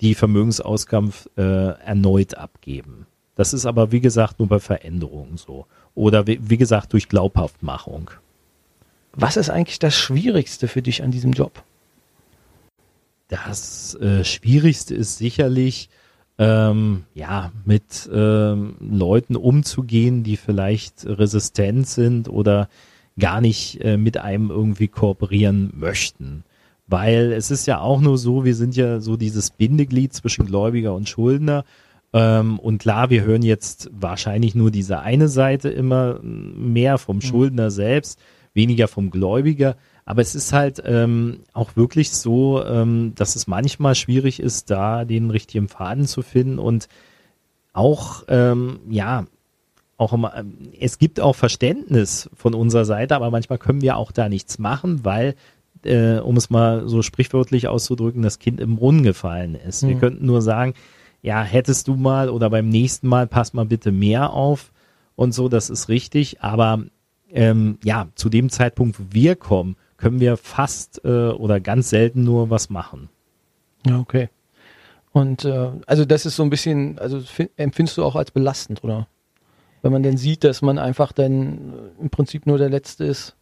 die 0.00 0.14
Vermögensausgaben 0.14 1.12
äh, 1.36 1.42
erneut 1.42 2.38
abgeben. 2.38 3.06
Das 3.34 3.52
ist 3.52 3.66
aber, 3.66 3.92
wie 3.92 4.00
gesagt, 4.00 4.38
nur 4.38 4.48
bei 4.48 4.60
Veränderungen 4.60 5.36
so. 5.36 5.66
Oder 5.94 6.26
wie, 6.26 6.40
wie 6.42 6.56
gesagt, 6.56 6.94
durch 6.94 7.08
Glaubhaftmachung. 7.08 8.10
Was 9.12 9.36
ist 9.36 9.50
eigentlich 9.50 9.78
das 9.78 9.94
Schwierigste 9.94 10.68
für 10.68 10.80
dich 10.80 11.02
an 11.02 11.10
diesem 11.10 11.32
Job? 11.32 11.62
Das 13.28 13.94
äh, 13.96 14.24
Schwierigste 14.24 14.94
ist 14.94 15.18
sicherlich, 15.18 15.90
ähm, 16.40 17.04
ja, 17.12 17.52
mit 17.66 18.08
ähm, 18.12 18.74
Leuten 18.80 19.36
umzugehen, 19.36 20.24
die 20.24 20.38
vielleicht 20.38 21.04
resistent 21.04 21.86
sind 21.86 22.30
oder 22.30 22.70
gar 23.18 23.42
nicht 23.42 23.84
äh, 23.84 23.98
mit 23.98 24.16
einem 24.16 24.50
irgendwie 24.50 24.88
kooperieren 24.88 25.70
möchten. 25.76 26.44
Weil 26.86 27.32
es 27.32 27.50
ist 27.50 27.66
ja 27.66 27.80
auch 27.80 28.00
nur 28.00 28.16
so, 28.16 28.46
wir 28.46 28.54
sind 28.54 28.74
ja 28.74 29.00
so 29.00 29.18
dieses 29.18 29.50
Bindeglied 29.50 30.14
zwischen 30.14 30.46
Gläubiger 30.46 30.94
und 30.94 31.10
Schuldner. 31.10 31.64
Ähm, 32.14 32.58
und 32.58 32.78
klar, 32.78 33.10
wir 33.10 33.22
hören 33.22 33.42
jetzt 33.42 33.90
wahrscheinlich 33.92 34.54
nur 34.54 34.70
diese 34.70 35.00
eine 35.00 35.28
Seite 35.28 35.68
immer 35.68 36.20
mehr 36.22 36.96
vom 36.96 37.16
mhm. 37.16 37.20
Schuldner 37.20 37.70
selbst, 37.70 38.18
weniger 38.54 38.88
vom 38.88 39.10
Gläubiger. 39.10 39.76
Aber 40.04 40.22
es 40.22 40.34
ist 40.34 40.52
halt 40.52 40.82
ähm, 40.84 41.40
auch 41.52 41.76
wirklich 41.76 42.10
so, 42.10 42.64
ähm, 42.64 43.12
dass 43.14 43.36
es 43.36 43.46
manchmal 43.46 43.94
schwierig 43.94 44.40
ist, 44.40 44.70
da 44.70 45.04
den 45.04 45.30
richtigen 45.30 45.68
Faden 45.68 46.06
zu 46.06 46.22
finden 46.22 46.58
und 46.58 46.88
auch, 47.72 48.24
ähm, 48.28 48.80
ja, 48.88 49.26
auch 49.96 50.12
immer, 50.12 50.34
ähm, 50.36 50.72
es 50.78 50.98
gibt 50.98 51.20
auch 51.20 51.36
Verständnis 51.36 52.30
von 52.34 52.54
unserer 52.54 52.84
Seite, 52.84 53.14
aber 53.14 53.30
manchmal 53.30 53.58
können 53.58 53.82
wir 53.82 53.96
auch 53.96 54.12
da 54.12 54.28
nichts 54.28 54.58
machen, 54.58 55.04
weil, 55.04 55.34
äh, 55.84 56.18
um 56.18 56.36
es 56.36 56.50
mal 56.50 56.88
so 56.88 57.02
sprichwörtlich 57.02 57.68
auszudrücken, 57.68 58.22
das 58.22 58.38
Kind 58.38 58.60
im 58.60 58.76
Brunnen 58.76 59.02
gefallen 59.02 59.54
ist. 59.54 59.82
Mhm. 59.82 59.88
Wir 59.88 59.96
könnten 59.96 60.26
nur 60.26 60.42
sagen, 60.42 60.74
ja, 61.22 61.42
hättest 61.42 61.86
du 61.86 61.96
mal 61.96 62.30
oder 62.30 62.48
beim 62.48 62.68
nächsten 62.68 63.06
Mal 63.06 63.26
pass 63.26 63.52
mal 63.52 63.66
bitte 63.66 63.92
mehr 63.92 64.32
auf 64.32 64.72
und 65.16 65.32
so, 65.32 65.48
das 65.48 65.68
ist 65.68 65.88
richtig, 65.88 66.40
aber 66.40 66.84
ähm, 67.30 67.78
ja, 67.84 68.08
zu 68.14 68.30
dem 68.30 68.48
Zeitpunkt, 68.48 68.98
wo 68.98 69.04
wir 69.10 69.36
kommen, 69.36 69.76
können 70.00 70.18
wir 70.18 70.36
fast 70.36 71.04
äh, 71.04 71.28
oder 71.28 71.60
ganz 71.60 71.90
selten 71.90 72.24
nur 72.24 72.50
was 72.50 72.70
machen. 72.70 73.08
Ja, 73.86 73.98
okay. 73.98 74.28
Und 75.12 75.44
äh, 75.44 75.70
also 75.86 76.04
das 76.04 76.26
ist 76.26 76.36
so 76.36 76.42
ein 76.42 76.50
bisschen, 76.50 76.98
also 76.98 77.22
empfindest 77.56 77.98
du 77.98 78.04
auch 78.04 78.16
als 78.16 78.30
belastend, 78.30 78.82
oder? 78.82 79.08
Wenn 79.82 79.92
man 79.92 80.02
dann 80.02 80.16
sieht, 80.16 80.44
dass 80.44 80.62
man 80.62 80.78
einfach 80.78 81.12
dann 81.12 81.72
im 82.00 82.10
Prinzip 82.10 82.46
nur 82.46 82.58
der 82.58 82.70
Letzte 82.70 83.04
ist 83.04 83.36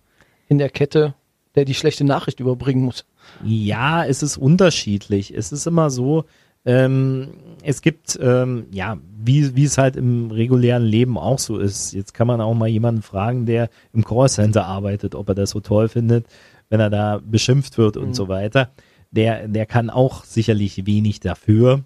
in 0.49 0.59
der 0.59 0.71
Kette, 0.71 1.15
der 1.55 1.65
die 1.65 1.75
schlechte 1.75 2.05
Nachricht 2.05 2.41
überbringen 2.41 2.85
muss. 2.85 3.05
Ja, 3.45 4.05
es 4.05 4.23
ist 4.23 4.37
unterschiedlich. 4.37 5.35
Es 5.35 5.53
ist 5.53 5.67
immer 5.67 5.91
so, 5.91 6.25
ähm, 6.69 7.29
es 7.63 7.81
gibt, 7.81 8.19
ähm, 8.21 8.67
ja, 8.71 8.99
wie, 9.19 9.57
wie 9.57 9.65
es 9.65 9.79
halt 9.79 9.97
im 9.97 10.31
regulären 10.31 10.85
Leben 10.85 11.17
auch 11.17 11.39
so 11.39 11.57
ist. 11.57 11.95
Jetzt 11.95 12.13
kann 12.13 12.27
man 12.27 12.43
auch 12.43 12.53
mal 12.53 12.69
jemanden 12.69 13.01
fragen, 13.01 13.47
der 13.47 13.71
im 13.95 14.05
Callcenter 14.05 14.67
arbeitet, 14.67 15.15
ob 15.15 15.31
er 15.31 15.35
das 15.35 15.51
so 15.51 15.61
toll 15.61 15.89
findet, 15.89 16.27
wenn 16.69 16.79
er 16.79 16.91
da 16.91 17.21
beschimpft 17.25 17.79
wird 17.79 17.97
und 17.97 18.09
mhm. 18.09 18.15
so 18.15 18.29
weiter. 18.29 18.71
Der, 19.11 19.49
der 19.49 19.65
kann 19.65 19.89
auch 19.89 20.25
sicherlich 20.25 20.85
wenig 20.85 21.21
dafür. 21.21 21.85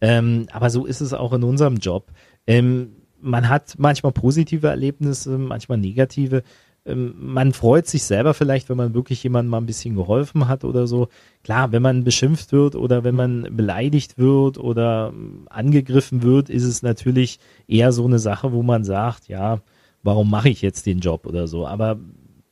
Ähm, 0.00 0.46
aber 0.52 0.70
so 0.70 0.86
ist 0.86 1.00
es 1.00 1.12
auch 1.12 1.32
in 1.32 1.42
unserem 1.42 1.78
Job. 1.78 2.12
Ähm, 2.46 2.92
man 3.20 3.48
hat 3.48 3.74
manchmal 3.78 4.12
positive 4.12 4.68
Erlebnisse, 4.68 5.38
manchmal 5.38 5.78
negative. 5.78 6.44
Ähm, 6.90 7.14
man 7.18 7.52
freut 7.52 7.86
sich 7.86 8.04
selber 8.04 8.34
vielleicht, 8.34 8.68
wenn 8.68 8.76
man 8.76 8.94
wirklich 8.94 9.22
jemandem 9.22 9.50
mal 9.50 9.58
ein 9.58 9.66
bisschen 9.66 9.94
geholfen 9.94 10.48
hat 10.48 10.64
oder 10.64 10.86
so. 10.86 11.08
Klar, 11.44 11.72
wenn 11.72 11.82
man 11.82 12.04
beschimpft 12.04 12.52
wird 12.52 12.74
oder 12.74 13.04
wenn 13.04 13.14
man 13.14 13.48
beleidigt 13.56 14.18
wird 14.18 14.58
oder 14.58 15.12
ähm, 15.12 15.46
angegriffen 15.48 16.22
wird, 16.22 16.50
ist 16.50 16.64
es 16.64 16.82
natürlich 16.82 17.38
eher 17.68 17.92
so 17.92 18.04
eine 18.04 18.18
Sache, 18.18 18.52
wo 18.52 18.62
man 18.62 18.84
sagt, 18.84 19.28
ja, 19.28 19.60
warum 20.02 20.30
mache 20.30 20.48
ich 20.48 20.62
jetzt 20.62 20.86
den 20.86 21.00
Job 21.00 21.26
oder 21.26 21.46
so. 21.46 21.66
Aber 21.66 21.98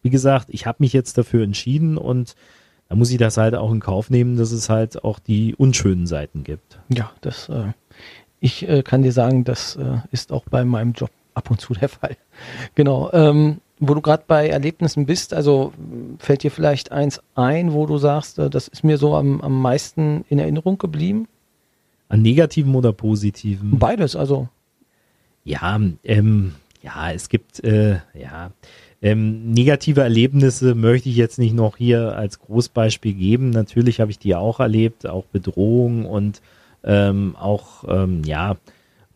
wie 0.03 0.11
gesagt, 0.11 0.49
ich 0.51 0.67
habe 0.67 0.79
mich 0.81 0.93
jetzt 0.93 1.19
dafür 1.19 1.43
entschieden 1.43 1.99
und 1.99 2.35
da 2.89 2.97
muss 2.97 3.11
ich 3.11 3.19
das 3.19 3.37
halt 3.37 3.55
auch 3.55 3.71
in 3.73 3.81
Kauf 3.81 4.11
nehmen, 4.11 4.37
dass 4.37 4.53
es 4.53 4.69
halt 4.71 5.05
auch 5.05 5.19
die 5.19 5.55
unschönen 5.55 6.07
Seiten 6.07 6.45
gibt. 6.45 6.81
Ja, 6.89 7.11
das, 7.21 7.49
äh, 7.49 7.73
ich 8.41 8.67
äh, 8.69 8.83
kann 8.83 9.03
dir 9.03 9.13
sagen, 9.13 9.45
das 9.45 9.77
äh, 9.77 9.99
ist 10.11 10.33
auch 10.33 10.45
bei 10.51 10.65
meinem 10.65 10.93
Job 10.93 11.11
ab 11.35 11.51
und 11.51 11.61
zu 11.61 11.75
der 11.75 11.89
Fall. 11.89 12.17
Genau. 12.75 13.11
Ähm, 13.13 13.61
wo 13.81 13.95
du 13.95 14.01
gerade 14.01 14.25
bei 14.27 14.49
Erlebnissen 14.49 15.07
bist, 15.07 15.33
also 15.35 15.73
fällt 16.19 16.43
dir 16.43 16.51
vielleicht 16.51 16.93
eins 16.93 17.21
ein, 17.35 17.73
wo 17.73 17.87
du 17.87 17.99
sagst, 17.99 18.39
äh, 18.39 18.51
das 18.51 18.69
ist 18.69 18.85
mir 18.85 18.99
so 18.99 19.15
am, 19.15 19.41
am 19.41 19.61
meisten 19.61 20.25
in 20.29 20.39
Erinnerung 20.39 20.79
geblieben? 20.79 21.29
An 22.09 22.23
negativen 22.23 22.75
oder 22.75 22.93
positiven? 22.93 23.79
Beides, 23.79 24.17
also. 24.17 24.49
Ja, 25.45 25.81
ähm, 26.05 26.55
ja, 26.83 27.13
es 27.13 27.29
gibt, 27.29 27.63
äh, 27.65 27.99
ja, 28.15 28.51
ähm, 29.01 29.53
negative 29.53 30.01
Erlebnisse 30.01 30.75
möchte 30.75 31.09
ich 31.09 31.17
jetzt 31.17 31.39
nicht 31.39 31.55
noch 31.55 31.77
hier 31.77 32.17
als 32.17 32.41
Großbeispiel 32.41 33.15
geben. 33.15 33.51
Natürlich 33.51 34.01
habe 34.01 34.11
ich 34.11 34.19
die 34.19 34.35
auch 34.35 34.59
erlebt, 34.59 35.07
auch 35.07 35.25
Bedrohungen 35.27 36.05
und 36.05 36.43
ähm, 36.83 37.37
auch, 37.37 37.85
ähm, 37.89 38.23
ja, 38.25 38.57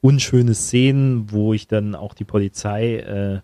unschöne 0.00 0.54
Szenen, 0.54 1.30
wo 1.32 1.54
ich 1.54 1.68
dann 1.68 1.94
auch 1.94 2.14
die 2.14 2.24
Polizei 2.24 2.96
äh, 2.96 3.40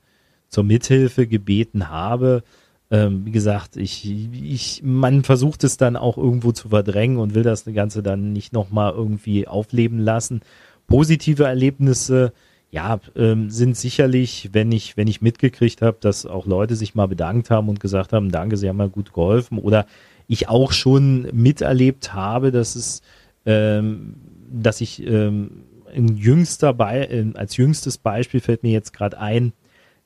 zur 0.49 0.65
Mithilfe 0.65 1.27
gebeten 1.27 1.89
habe. 1.89 2.43
Ähm, 2.91 3.27
wie 3.27 3.33
gesagt, 3.33 3.77
ich, 3.77 4.09
ich, 4.33 4.83
man 4.83 5.23
versucht 5.23 5.63
es 5.65 5.77
dann 5.77 5.97
auch 5.97 6.17
irgendwo 6.17 6.53
zu 6.53 6.71
verdrängen 6.71 7.19
und 7.19 7.35
will 7.35 7.43
das 7.43 7.65
Ganze 7.67 8.03
dann 8.03 8.33
nicht 8.33 8.53
nochmal 8.53 8.93
irgendwie 8.93 9.47
aufleben 9.47 9.99
lassen. 9.99 10.41
Positive 10.87 11.45
Erlebnisse, 11.45 12.33
ja, 12.71 12.99
ähm, 13.15 13.51
sind 13.51 13.77
sicherlich, 13.77 14.51
wenn 14.53 14.73
ich, 14.73 14.97
wenn 14.97 15.07
ich 15.07 15.21
mitgekriegt 15.21 15.83
habe, 15.83 15.99
dass 16.01 16.27
auch 16.27 16.47
Leute 16.47 16.77
sich 16.77 16.95
mal 16.95 17.09
bedankt 17.09 17.51
haben 17.51 17.69
und 17.69 17.81
gesagt 17.81 18.13
haben, 18.13 18.31
danke, 18.31 18.57
Sie 18.57 18.69
haben 18.69 18.77
mal 18.77 18.91
gut 18.91 19.13
geholfen. 19.13 19.59
Oder 19.59 19.87
ich 20.27 20.49
auch 20.49 20.73
schon 20.73 21.29
miterlebt 21.33 22.15
habe, 22.15 22.53
dass 22.53 22.75
es, 22.75 23.03
ähm, 23.47 24.15
dass 24.51 24.81
ich 24.81 25.07
ähm, 25.07 25.63
in 25.93 26.17
jüngster 26.17 26.75
Be 26.75 27.33
als 27.35 27.57
jüngstes 27.57 27.99
Beispiel 27.99 28.41
fällt 28.41 28.63
mir 28.63 28.73
jetzt 28.73 28.93
gerade 28.93 29.19
ein, 29.19 29.53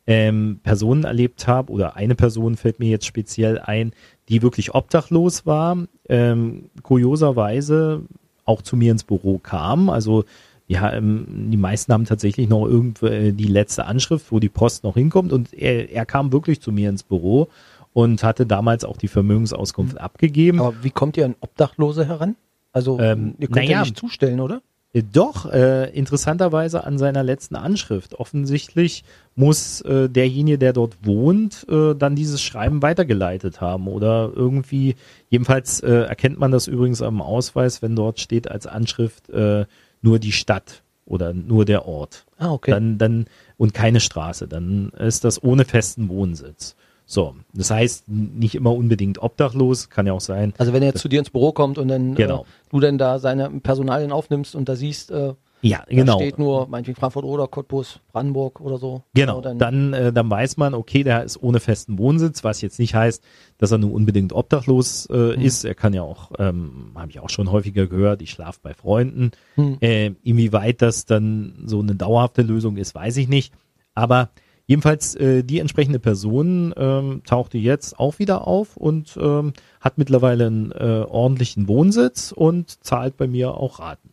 ähm, 0.07 0.61
Personen 0.62 1.05
erlebt 1.05 1.47
habe, 1.47 1.73
oder 1.73 1.97
eine 1.97 2.15
Person 2.15 2.57
fällt 2.57 2.79
mir 2.81 2.88
jetzt 2.88 3.07
speziell 3.07 3.59
ein, 3.59 3.93
die 4.29 4.43
wirklich 4.43 4.75
obdachlos 4.75 5.47
war, 5.47 5.79
ähm, 6.09 6.71
kurioserweise 6.83 8.03
auch 8.45 8.62
zu 8.62 8.77
mir 8.77 8.93
ins 8.93 9.05
Büro 9.05 9.38
kam. 9.38 9.88
Also 9.91 10.25
ja, 10.67 10.93
ähm, 10.93 11.51
die 11.51 11.57
meisten 11.57 11.93
haben 11.93 12.05
tatsächlich 12.05 12.49
noch 12.49 12.67
irgendwie 12.67 13.07
äh, 13.07 13.33
die 13.33 13.47
letzte 13.47 13.85
Anschrift, 13.87 14.33
wo 14.33 14.41
die 14.41 14.49
Post 14.49 14.85
noch 14.85 14.95
hinkommt. 14.95 15.33
Und 15.33 15.53
er, 15.53 15.91
er 15.91 16.07
kam 16.07 16.33
wirklich 16.33 16.61
zu 16.61 16.73
mir 16.73 16.88
ins 16.88 17.03
Büro 17.03 17.49
und 17.93 18.23
hatte 18.25 18.47
damals 18.47 18.85
auch 18.85 18.97
die 18.97 19.09
Vermögensauskunft 19.09 20.01
abgegeben. 20.01 20.61
Aber 20.61 20.75
wie 20.83 20.91
kommt 20.91 21.17
ihr 21.17 21.27
an 21.27 21.35
Obdachlose 21.41 22.07
heran? 22.07 22.37
Also 22.73 22.99
Ähm, 22.99 23.35
ihr 23.38 23.49
könnt 23.49 23.67
ja 23.69 23.77
naja. 23.77 23.81
nicht 23.83 23.99
zustellen, 23.99 24.41
oder? 24.41 24.62
Doch, 24.95 25.51
äh, 25.51 25.91
interessanterweise 25.91 26.85
an 26.85 26.99
seiner 26.99 27.23
letzten 27.23 27.57
Anschrift. 27.57 28.15
Offensichtlich 28.21 29.05
muss 29.35 29.81
äh, 29.81 30.11
derjenige, 30.11 30.59
der 30.59 30.75
dort 30.75 30.99
wohnt, 31.07 31.67
äh, 31.71 31.95
dann 31.95 32.15
dieses 32.15 32.43
Schreiben 32.43 32.83
weitergeleitet 32.83 33.63
haben 33.63 33.89
oder 33.89 34.31
irgendwie, 34.35 34.97
jedenfalls 35.31 35.81
äh, 35.81 35.91
erkennt 35.91 36.39
man 36.39 36.51
das 36.51 36.67
übrigens 36.67 37.01
am 37.01 37.23
Ausweis, 37.23 37.81
wenn 37.81 37.97
dort 37.97 38.21
steht 38.21 38.51
als 38.51 38.67
Anschrift 38.67 39.31
äh, 39.31 39.65
nur 40.03 40.19
die 40.19 40.33
Stadt 40.33 40.83
oder 41.07 41.33
nur 41.33 41.65
der 41.65 41.87
Ort. 41.87 42.27
Ah, 42.37 42.51
okay. 42.51 42.73
Dann, 42.73 42.99
dann, 42.99 43.25
und 43.57 43.73
keine 43.73 44.01
Straße, 44.01 44.47
dann 44.47 44.91
ist 44.91 45.25
das 45.25 45.43
ohne 45.43 45.65
festen 45.65 46.11
Wohnsitz. 46.11 46.77
So, 47.05 47.35
das 47.53 47.71
heißt 47.71 48.09
nicht 48.09 48.55
immer 48.55 48.73
unbedingt 48.75 49.21
obdachlos, 49.23 49.91
kann 49.91 50.07
ja 50.07 50.12
auch 50.12 50.21
sein. 50.21 50.55
also 50.59 50.73
wenn 50.73 50.83
er 50.83 50.88
jetzt 50.91 51.01
zu 51.01 51.09
dir 51.09 51.19
ins 51.19 51.31
Büro 51.31 51.53
kommt 51.53 51.77
und 51.79 51.88
dann 51.88 52.15
Genau. 52.15 52.43
äh, 52.43 52.45
du 52.71 52.81
dann 52.81 52.97
da 52.99 53.19
seine 53.19 53.51
Personalien 53.61 54.12
aufnimmst 54.12 54.55
und 54.55 54.69
da 54.69 54.77
siehst, 54.77 55.11
äh, 55.11 55.35
Ja, 55.65 55.79
da 55.88 55.95
genau. 55.95 56.15
steht 56.17 56.38
nur 56.38 56.67
meinetwegen 56.69 56.97
Frankfurt 56.99 57.25
oder 57.25 57.47
Cottbus, 57.49 58.01
Brandenburg 58.12 58.61
oder 58.61 58.79
so. 58.79 59.03
Genau, 59.15 59.41
dann, 59.41 59.59
dann, 59.59 59.93
äh, 59.93 60.12
dann 60.12 60.29
weiß 60.31 60.57
man, 60.57 60.75
okay, 60.75 61.05
der 61.05 61.23
ist 61.23 61.41
ohne 61.43 61.61
festen 61.61 61.99
Wohnsitz, 61.99 62.43
was 62.45 62.62
jetzt 62.62 62.79
nicht 62.81 62.95
heißt, 62.95 63.23
dass 63.59 63.71
er 63.73 63.79
nur 63.79 63.93
unbedingt 63.93 64.33
obdachlos 64.33 65.07
äh, 65.07 65.37
Mhm. 65.37 65.43
ist. 65.43 65.65
Er 65.65 65.75
kann 65.75 65.93
ja 65.95 66.03
auch, 66.03 66.31
ähm, 66.38 66.93
habe 66.95 67.11
ich 67.11 67.21
auch 67.21 67.31
schon 67.31 67.53
häufiger 67.53 67.87
gehört, 67.87 68.23
ich 68.23 68.31
schlafe 68.31 68.59
bei 68.62 68.75
Freunden. 68.75 69.31
Hm. 69.57 69.77
Äh, 69.81 70.12
inwieweit 70.25 70.83
das 70.83 71.05
dann 71.05 71.62
so 71.67 71.81
eine 71.81 71.95
dauerhafte 71.95 72.43
Lösung 72.43 72.77
ist, 72.77 72.95
weiß 72.95 73.17
ich 73.19 73.29
nicht. 73.29 73.53
Aber 73.95 74.31
jedenfalls 74.73 75.15
äh, 75.17 75.45
die 75.45 75.59
entsprechende 75.59 75.99
Person 75.99 76.73
ähm, 76.79 77.21
tauchte 77.27 77.59
jetzt 77.59 77.99
auch 77.99 78.19
wieder 78.19 78.47
auf 78.47 78.79
und 78.79 79.19
ähm, 79.21 79.53
hat 79.83 79.99
mittlerweile 79.99 80.47
einen 80.47 80.73
äh, 80.73 81.05
ordentlichen 81.07 81.69
Wohnsitz 81.69 82.33
und 82.33 82.83
zahlt 82.83 83.19
bei 83.19 83.27
mir 83.27 83.53
auch 83.53 83.81
Raten. 83.81 84.09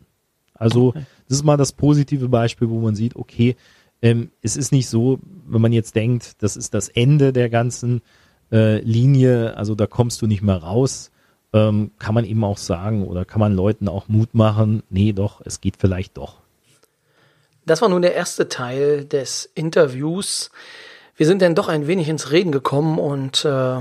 Also 0.52 0.92
das 0.92 1.38
ist 1.38 1.44
mal 1.44 1.56
das 1.56 1.72
positive 1.72 2.28
Beispiel, 2.28 2.68
wo 2.68 2.78
man 2.78 2.94
sieht, 2.94 3.16
okay, 3.16 3.56
ähm, 4.02 4.32
es 4.42 4.58
ist 4.58 4.70
nicht 4.70 4.86
so, 4.86 5.18
wenn 5.46 5.62
man 5.62 5.72
jetzt 5.72 5.96
denkt, 5.96 6.42
das 6.42 6.58
ist 6.58 6.74
das 6.74 6.90
Ende 6.90 7.32
der 7.32 7.48
ganzen 7.48 8.02
äh, 8.52 8.82
Linie, 8.82 9.56
also 9.56 9.74
da 9.74 9.86
kommst 9.86 10.20
du 10.20 10.26
nicht 10.26 10.42
mehr 10.42 10.62
raus, 10.62 11.10
ähm, 11.54 11.92
kann 11.98 12.14
man 12.14 12.26
eben 12.26 12.44
auch 12.44 12.58
sagen 12.58 13.06
oder 13.06 13.24
kann 13.24 13.40
man 13.40 13.54
Leuten 13.54 13.88
auch 13.88 14.08
Mut 14.08 14.34
machen, 14.34 14.82
nee, 14.90 15.14
doch, 15.14 15.40
es 15.42 15.62
geht 15.62 15.78
vielleicht 15.78 16.18
doch. 16.18 16.39
Das 17.70 17.82
war 17.82 17.88
nun 17.88 18.02
der 18.02 18.16
erste 18.16 18.48
Teil 18.48 19.04
des 19.04 19.48
Interviews. 19.54 20.50
Wir 21.14 21.24
sind 21.24 21.40
dann 21.40 21.54
doch 21.54 21.68
ein 21.68 21.86
wenig 21.86 22.08
ins 22.08 22.32
Reden 22.32 22.50
gekommen 22.50 22.98
und 22.98 23.44
äh, 23.44 23.76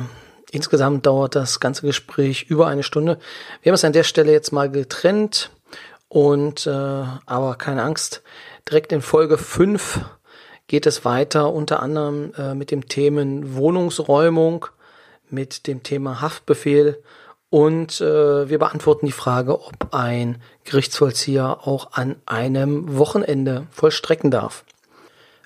insgesamt 0.51 1.07
dauert 1.07 1.33
das 1.33 1.59
ganze 1.59 1.87
Gespräch 1.87 2.43
über 2.49 2.67
eine 2.67 2.83
Stunde. 2.83 3.17
Wir 3.63 3.71
haben 3.71 3.73
es 3.73 3.83
an 3.83 3.93
der 3.93 4.03
Stelle 4.03 4.31
jetzt 4.31 4.51
mal 4.51 4.69
getrennt 4.69 5.49
und 6.07 6.67
äh, 6.67 6.69
aber 6.69 7.55
keine 7.57 7.81
Angst, 7.81 8.21
direkt 8.69 8.91
in 8.91 9.01
Folge 9.01 9.39
5 9.39 10.01
geht 10.67 10.85
es 10.85 11.03
weiter, 11.03 11.51
unter 11.51 11.81
anderem 11.81 12.31
äh, 12.37 12.53
mit 12.53 12.69
dem 12.69 12.89
Themen 12.89 13.55
Wohnungsräumung, 13.55 14.67
mit 15.31 15.65
dem 15.65 15.81
Thema 15.81 16.21
Haftbefehl 16.21 17.01
und 17.49 17.99
äh, 17.99 18.49
wir 18.49 18.59
beantworten 18.59 19.05
die 19.05 19.11
Frage, 19.11 19.59
ob 19.59 19.93
ein 19.93 20.41
Gerichtsvollzieher 20.65 21.67
auch 21.67 21.93
an 21.93 22.15
einem 22.25 22.97
Wochenende 22.97 23.65
vollstrecken 23.71 24.29
darf. 24.29 24.63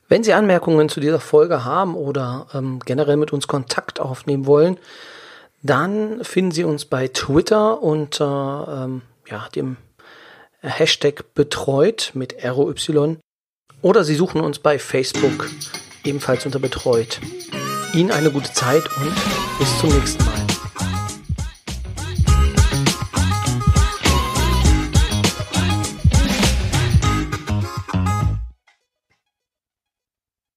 Wenn 0.09 0.23
Sie 0.23 0.33
Anmerkungen 0.33 0.89
zu 0.89 0.99
dieser 0.99 1.21
Folge 1.21 1.63
haben 1.63 1.95
oder 1.95 2.47
ähm, 2.53 2.79
generell 2.85 3.17
mit 3.17 3.31
uns 3.31 3.47
Kontakt 3.47 3.99
aufnehmen 3.99 4.45
wollen, 4.45 4.77
dann 5.61 6.23
finden 6.23 6.51
Sie 6.51 6.65
uns 6.65 6.85
bei 6.85 7.07
Twitter 7.07 7.81
unter 7.81 8.85
ähm, 8.85 9.01
ja, 9.29 9.47
dem 9.55 9.77
Hashtag 10.59 11.33
betreut 11.33 12.11
mit 12.13 12.35
ROY 12.43 13.17
oder 13.81 14.03
Sie 14.03 14.15
suchen 14.15 14.41
uns 14.41 14.59
bei 14.59 14.77
Facebook 14.77 15.49
ebenfalls 16.03 16.45
unter 16.45 16.59
betreut. 16.59 17.21
Ihnen 17.93 18.11
eine 18.11 18.29
gute 18.29 18.51
Zeit 18.51 18.83
und 18.97 19.13
bis 19.57 19.79
zum 19.79 19.89
nächsten 19.89 20.23
Mal. 20.25 20.52